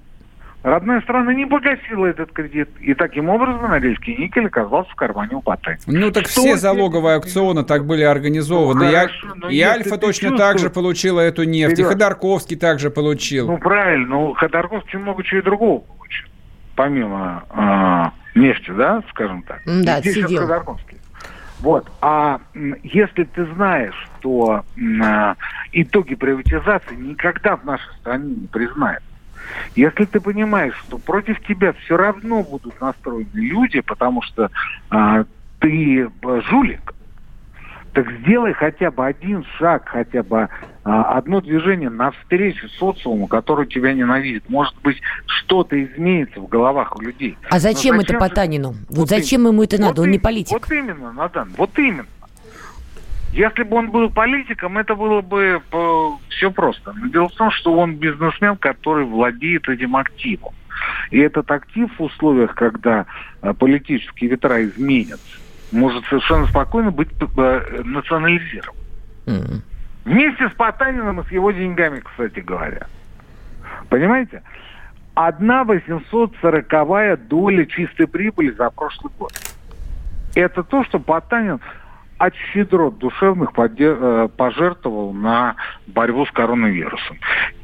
Родная 0.62 1.00
страна 1.00 1.32
не 1.32 1.46
погасила 1.46 2.04
этот 2.04 2.32
кредит. 2.32 2.68
И 2.80 2.92
таким 2.92 3.30
образом 3.30 3.62
Норильский 3.62 4.14
никель 4.14 4.46
оказался 4.46 4.90
в 4.90 4.94
кармане 4.94 5.36
у 5.36 5.40
Потанина. 5.40 5.80
Ну 5.86 6.10
так 6.10 6.28
Что 6.28 6.42
все 6.42 6.56
залоговые 6.56 7.16
аукционы 7.16 7.64
так 7.64 7.86
были 7.86 8.02
организованы. 8.02 8.84
Ну, 8.84 8.90
И 8.90 8.94
хорошо, 8.94 9.34
но 9.36 9.48
и 9.48 9.56
если 9.56 9.70
Альфа 9.70 9.96
точно 9.96 10.36
так 10.36 10.58
же 10.58 10.68
получила 10.68 11.20
эту 11.20 11.44
нефть. 11.44 11.72
И 11.72 11.74
Вперед. 11.76 11.92
Ходорковский 11.92 12.56
также 12.58 12.90
получил. 12.90 13.46
Ну, 13.46 13.56
правильно. 13.56 14.06
Ну, 14.06 14.34
Ходорковский 14.34 14.98
много 14.98 15.24
чего 15.24 15.40
и 15.40 15.44
другого 15.44 15.80
получил. 15.80 16.28
Помимо 16.80 17.44
а, 17.50 18.10
нефти, 18.34 18.70
да, 18.70 19.02
скажем 19.10 19.42
так. 19.42 19.60
М-да, 19.66 19.98
И 19.98 20.00
здесь 20.00 20.14
сидел. 20.14 20.40
Ходорковский. 20.40 20.96
Вот. 21.58 21.86
А 22.00 22.40
если 22.82 23.24
ты 23.24 23.44
знаешь, 23.52 24.08
что 24.18 24.64
а, 25.02 25.36
итоги 25.72 26.14
приватизации 26.14 26.94
никогда 26.94 27.56
в 27.56 27.66
нашей 27.66 27.92
стране 28.00 28.34
не 28.34 28.46
признают, 28.46 29.02
если 29.76 30.06
ты 30.06 30.20
понимаешь, 30.20 30.74
что 30.86 30.96
против 30.96 31.38
тебя 31.46 31.74
все 31.84 31.98
равно 31.98 32.42
будут 32.42 32.80
настроены 32.80 33.28
люди, 33.34 33.80
потому 33.80 34.22
что 34.22 34.50
а, 34.88 35.24
ты 35.58 36.08
э, 36.08 36.40
жулик, 36.48 36.94
так 37.92 38.10
сделай 38.20 38.54
хотя 38.54 38.90
бы 38.90 39.04
один 39.04 39.44
шаг, 39.58 39.86
хотя 39.86 40.22
бы 40.22 40.48
одно 40.92 41.40
движение 41.40 41.90
навстречу 41.90 42.68
социуму, 42.70 43.26
который 43.26 43.66
тебя 43.66 43.92
ненавидит. 43.92 44.48
Может 44.48 44.74
быть, 44.82 45.00
что-то 45.26 45.82
изменится 45.82 46.40
в 46.40 46.48
головах 46.48 46.96
у 46.96 47.00
людей. 47.02 47.36
А 47.50 47.58
зачем 47.58 47.96
Но 47.96 48.02
это 48.02 48.14
же- 48.14 48.18
Потанину? 48.18 48.74
Вот 48.88 48.98
Вот 48.98 49.08
зачем 49.08 49.46
ему 49.46 49.62
это 49.62 49.80
надо? 49.80 49.94
вот 50.00 50.04
Он 50.06 50.10
не 50.10 50.18
политик. 50.18 50.52
Вот 50.52 50.70
именно, 50.72 51.12
Надан, 51.12 51.52
вот 51.56 51.78
именно. 51.78 52.06
Если 53.32 53.62
бы 53.62 53.76
он 53.76 53.90
был 53.90 54.10
политиком, 54.10 54.76
это 54.78 54.94
было 54.96 55.20
бы 55.20 55.62
все 56.30 56.50
просто. 56.50 56.92
Но 56.94 57.08
дело 57.08 57.28
в 57.28 57.32
том, 57.34 57.50
что 57.52 57.72
он 57.74 57.94
бизнесмен, 57.96 58.56
который 58.56 59.04
владеет 59.04 59.68
этим 59.68 59.94
активом. 59.96 60.52
И 61.10 61.18
этот 61.18 61.50
актив 61.50 61.88
в 61.98 62.02
условиях, 62.02 62.54
когда 62.54 63.06
э, 63.42 63.52
политические 63.52 64.30
ветра 64.30 64.64
изменятся, 64.64 65.38
может 65.70 66.04
совершенно 66.06 66.46
спокойно 66.46 66.90
быть 66.90 67.08
э, 67.20 67.82
национализирован. 67.84 68.74
М. 69.26 69.62
Вместе 70.04 70.48
с 70.48 70.52
Потаниным 70.52 71.20
и 71.20 71.24
с 71.24 71.30
его 71.30 71.50
деньгами, 71.50 72.00
кстати 72.00 72.40
говоря. 72.40 72.86
Понимаете? 73.88 74.42
Одна 75.14 75.64
840-я 75.64 77.16
доля 77.16 77.66
чистой 77.66 78.06
прибыли 78.06 78.50
за 78.50 78.70
прошлый 78.70 79.12
год. 79.18 79.32
Это 80.34 80.62
то, 80.62 80.84
что 80.84 80.98
Потанин 80.98 81.60
от 82.18 82.34
щедрот 82.52 82.98
душевных 82.98 83.50
э, 83.56 84.28
пожертвовал 84.36 85.12
на 85.12 85.56
борьбу 85.86 86.26
с 86.26 86.30
коронавирусом. 86.30 87.18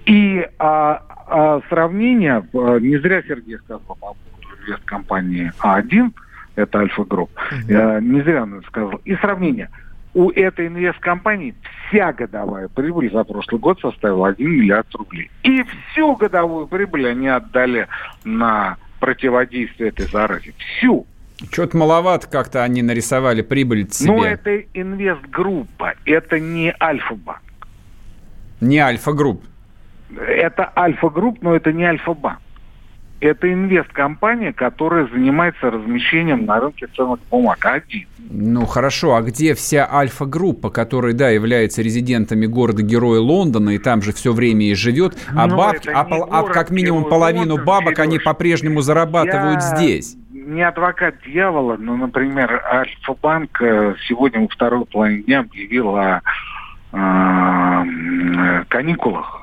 И 0.07 0.49
а, 0.59 1.03
а, 1.29 1.61
сравнение, 1.69 2.43
э, 2.53 2.79
не 2.81 2.97
зря 2.99 3.23
Сергей 3.23 3.59
сказал 3.59 3.81
по 3.81 3.95
поводу 3.95 4.19
инвесткомпании 4.67 5.53
А1, 5.61 6.13
это 6.57 6.79
Альфа 6.79 7.05
Групп, 7.05 7.31
э, 7.69 8.01
не 8.01 8.23
зря 8.23 8.45
он 8.45 8.55
это 8.55 8.67
сказал. 8.67 9.01
И 9.05 9.15
сравнение. 9.17 9.69
У 10.15 10.31
этой 10.31 10.69
инвесткомпании 10.69 11.55
вся 11.89 12.13
годовая 12.13 12.69
прибыль 12.69 13.11
за 13.13 13.25
прошлый 13.25 13.61
год 13.61 13.81
составила 13.81 14.29
1 14.29 14.51
миллиард 14.51 14.95
рублей. 14.95 15.31
И 15.43 15.63
всю 15.63 16.15
годовую 16.17 16.67
прибыль 16.67 17.09
они 17.09 17.29
отдали 17.29 17.89
на 18.25 18.77
противодействие 19.01 19.91
этой 19.91 20.07
заразе. 20.07 20.53
Всю. 20.59 21.07
Что-то 21.53 21.77
маловато 21.77 22.29
как-то 22.29 22.63
они 22.63 22.83
нарисовали 22.83 23.43
прибыль 23.43 23.91
себе. 23.91 24.13
Но 24.13 24.25
это 24.25 24.59
инвестгруппа, 24.73 25.95
это 26.05 26.41
не 26.41 26.75
Альфа-банк. 26.81 27.43
Не 28.61 28.79
Альфа-групп. 28.79 29.45
Это 30.17 30.73
Альфа-групп, 30.77 31.43
но 31.43 31.55
это 31.55 31.73
не 31.73 31.85
Альфа-банк. 31.85 32.41
Это 33.21 33.51
инвесткомпания, 33.53 34.53
которая 34.53 35.07
занимается 35.09 35.71
размещением 35.71 36.45
на 36.45 36.61
рынке 36.61 36.87
ценных 36.95 37.19
бумаг. 37.31 37.59
Один. 37.65 38.07
Ну 38.29 38.67
хорошо, 38.67 39.15
а 39.15 39.23
где 39.23 39.55
вся 39.55 39.89
альфа-группа, 39.91 40.69
которая, 40.71 41.13
да, 41.15 41.31
является 41.31 41.81
резидентами 41.81 42.45
города-героя 42.47 43.21
Лондона, 43.21 43.71
и 43.71 43.79
там 43.79 44.03
же 44.03 44.13
все 44.13 44.33
время 44.33 44.67
и 44.67 44.75
живет, 44.75 45.17
а 45.35 45.47
Ну, 45.47 45.57
бабки, 45.57 45.89
а, 45.89 46.05
пол- 46.05 46.29
а 46.31 46.43
как 46.43 46.71
минимум 46.71 47.05
половину 47.05 47.55
Лондон, 47.55 47.65
бабок 47.65 47.99
они 48.01 48.17
Серёж. 48.17 48.25
по-прежнему 48.25 48.81
зарабатывают 48.83 49.63
Я 49.63 49.77
здесь. 49.77 50.17
Не 50.33 50.63
адвокат 50.63 51.15
дьявола, 51.27 51.77
но, 51.79 51.97
например, 51.97 52.63
Альфа-банк 52.71 53.61
э, 53.63 53.95
сегодня 54.09 54.41
во 54.43 54.49
второй 54.49 54.85
половине 54.87 55.23
дня 55.23 55.41
объявил 55.41 55.97
о 55.97 56.21
э, 56.93 56.97
м, 56.97 58.65
каникулах 58.69 59.43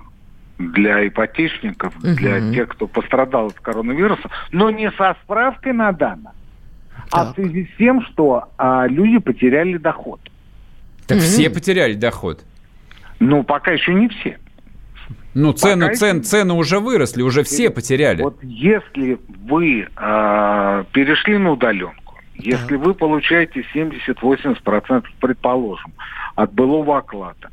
для 0.58 1.08
ипотечников, 1.08 1.94
для 2.02 2.38
Мгм. 2.40 2.54
тех, 2.54 2.70
кто 2.70 2.88
пострадал 2.88 3.48
от 3.48 3.60
коронавируса, 3.60 4.30
но 4.52 4.70
не 4.70 4.92
со 4.92 5.16
справкой 5.24 5.74
на 5.74 5.92
Дана, 5.92 6.32
а 7.12 7.32
в 7.32 7.36
связи 7.36 7.70
с 7.74 7.78
тем, 7.78 8.02
что 8.06 8.50
а, 8.58 8.86
люди 8.88 9.18
потеряли 9.20 9.78
доход. 9.78 10.20
Так 11.08 11.18
Мгм. 11.18 11.26
все 11.26 11.50
потеряли 11.50 11.94
доход. 11.94 12.44
Ну, 13.20 13.44
пока 13.44 13.72
еще 13.72 13.94
не 13.94 14.08
все. 14.10 14.38
Ну, 15.34 15.52
цену, 15.54 15.88
Пока 15.88 15.96
цен, 15.96 16.18
еще- 16.18 16.26
цены 16.28 16.54
уже 16.54 16.80
выросли, 16.80 17.24
уже 17.24 17.44
все 17.44 17.72
потеряли. 17.72 18.22
Вот 18.22 18.38
если 18.44 19.18
вы 19.48 19.88
э, 19.96 20.84
перешли 20.92 21.38
на 21.40 21.52
удаленку, 21.52 22.16
если 22.36 22.76
вы 22.76 22.94
получаете 22.94 23.66
70-80%, 23.74 25.06
предположим, 25.20 25.92
от 26.36 26.54
былого 26.54 27.00
оклада, 27.00 27.50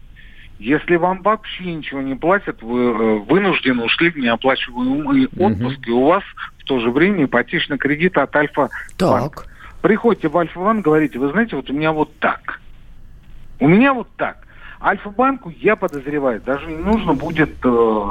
если 0.61 0.96
вам 0.96 1.23
вообще 1.23 1.75
ничего 1.75 2.03
не 2.03 2.14
платят, 2.14 2.62
вы 2.62 2.81
э, 2.90 3.18
вынуждены 3.20 3.83
ушли 3.85 4.11
в 4.11 4.16
неоплачиваемый 4.18 5.27
отпуск, 5.38 5.79
и 5.87 5.90
у 5.90 6.05
вас 6.05 6.23
в 6.59 6.64
то 6.64 6.79
же 6.81 6.90
время 6.90 7.25
ипотечный 7.25 7.79
кредит 7.79 8.18
от 8.18 8.37
Альфа 8.37 8.68
Так. 8.99 9.46
Приходите 9.81 10.29
в 10.29 10.37
Альфа-банк, 10.37 10.85
говорите, 10.85 11.18
вы 11.18 11.31
знаете, 11.31 11.57
вот 11.57 11.70
у 11.70 11.73
меня 11.73 11.92
вот 11.92 12.14
так. 12.18 12.61
У 13.59 13.66
меня 13.68 13.94
вот 13.94 14.09
так. 14.16 14.46
Альфа-банку, 14.83 15.51
я 15.61 15.77
подозреваю, 15.77 16.42
даже 16.42 16.66
не 16.66 16.77
нужно 16.77 17.14
будет 17.14 17.51
э, 17.64 18.03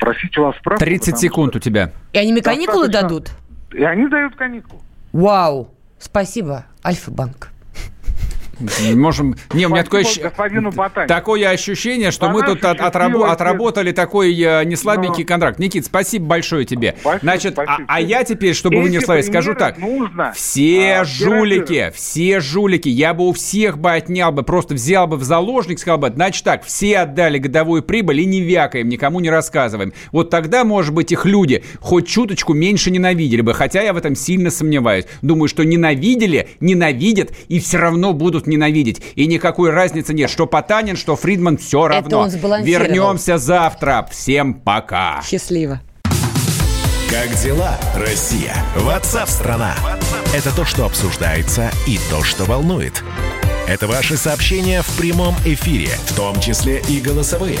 просить 0.00 0.36
у 0.38 0.42
вас 0.42 0.56
справку. 0.56 0.84
30 0.84 1.04
потому 1.06 1.20
секунд 1.20 1.56
у 1.56 1.58
тебя. 1.60 1.92
И 2.12 2.18
они 2.18 2.32
мне 2.32 2.42
каникулы 2.42 2.88
Достаточно. 2.88 3.08
дадут? 3.08 3.28
что- 3.68 3.76
И 3.78 3.82
они 3.84 4.08
дают 4.08 4.34
каникулы. 4.34 4.82
Вау. 5.12 5.68
Спасибо, 6.00 6.66
Альфа-банк. 6.84 7.51
Можем... 8.94 9.34
Не, 9.54 9.66
у 9.66 9.70
меня 9.70 9.82
такое, 9.82 10.04
такое 11.06 11.48
ощущение, 11.50 12.10
что 12.10 12.28
мы 12.28 12.42
тут 12.42 12.64
от- 12.64 12.80
отрабо- 12.80 13.30
отработали 13.30 13.92
такой 13.92 14.32
э, 14.38 14.64
неслабенький 14.64 15.24
Но- 15.24 15.28
контракт. 15.28 15.58
Никит, 15.58 15.86
спасибо 15.86 16.26
большое 16.26 16.64
тебе. 16.64 16.96
Значит, 17.22 17.58
а- 17.58 17.78
а, 17.86 18.00
я 18.00 18.24
теперь, 18.24 18.54
чтобы 18.54 18.82
вы 18.82 18.90
не 18.90 18.98
Эти 18.98 19.04
славили, 19.04 19.22
скажу 19.24 19.54
так. 19.54 19.76
Все 20.34 20.96
а, 21.00 21.04
жулики, 21.04 21.92
все 21.94 22.40
жулики, 22.40 22.88
я 22.88 23.14
бы 23.14 23.28
у 23.28 23.32
всех 23.32 23.78
бы 23.78 23.92
отнял 23.92 24.32
бы, 24.32 24.42
просто 24.42 24.74
взял 24.74 25.06
бы 25.06 25.16
в 25.16 25.22
заложник, 25.24 25.78
сказал 25.78 25.98
бы, 25.98 26.10
значит 26.10 26.44
так, 26.44 26.64
все 26.64 26.98
отдали 26.98 27.38
годовую 27.38 27.82
прибыль 27.82 28.20
и 28.20 28.26
не 28.26 28.40
вякаем, 28.40 28.88
никому 28.88 29.20
не 29.20 29.30
рассказываем. 29.30 29.92
Вот 30.12 30.30
тогда, 30.30 30.64
может 30.64 30.94
быть, 30.94 31.10
их 31.12 31.24
люди 31.24 31.64
хоть 31.80 32.06
чуточку 32.06 32.52
меньше 32.54 32.90
ненавидели 32.90 33.40
бы, 33.40 33.54
хотя 33.54 33.82
я 33.82 33.92
в 33.92 33.96
этом 33.96 34.14
сильно 34.14 34.50
сомневаюсь. 34.50 35.06
Думаю, 35.22 35.48
что 35.48 35.64
ненавидели, 35.64 36.48
ненавидят 36.60 37.30
и 37.48 37.58
все 37.58 37.78
равно 37.78 38.12
будут 38.12 38.46
ненавидеть. 38.52 39.02
И 39.16 39.26
никакой 39.26 39.70
разницы 39.70 40.14
нет, 40.14 40.30
что 40.30 40.46
Потанин, 40.46 40.96
что 40.96 41.16
Фридман, 41.16 41.58
все 41.58 41.86
Это 41.86 42.10
равно. 42.10 42.28
Вернемся 42.62 43.38
завтра. 43.38 44.06
Всем 44.10 44.54
пока. 44.54 45.22
Счастливо. 45.28 45.80
Как 47.10 47.34
дела, 47.42 47.78
Россия? 47.94 48.54
Ватсап-страна! 48.74 49.74
Это 50.34 50.54
то, 50.56 50.64
что 50.64 50.86
обсуждается 50.86 51.70
и 51.86 51.98
то, 52.10 52.22
что 52.22 52.44
волнует. 52.44 53.04
Это 53.68 53.86
ваши 53.86 54.16
сообщения 54.16 54.80
в 54.82 54.96
прямом 54.96 55.34
эфире, 55.44 55.90
в 56.06 56.16
том 56.16 56.40
числе 56.40 56.82
и 56.88 57.00
голосовые. 57.00 57.60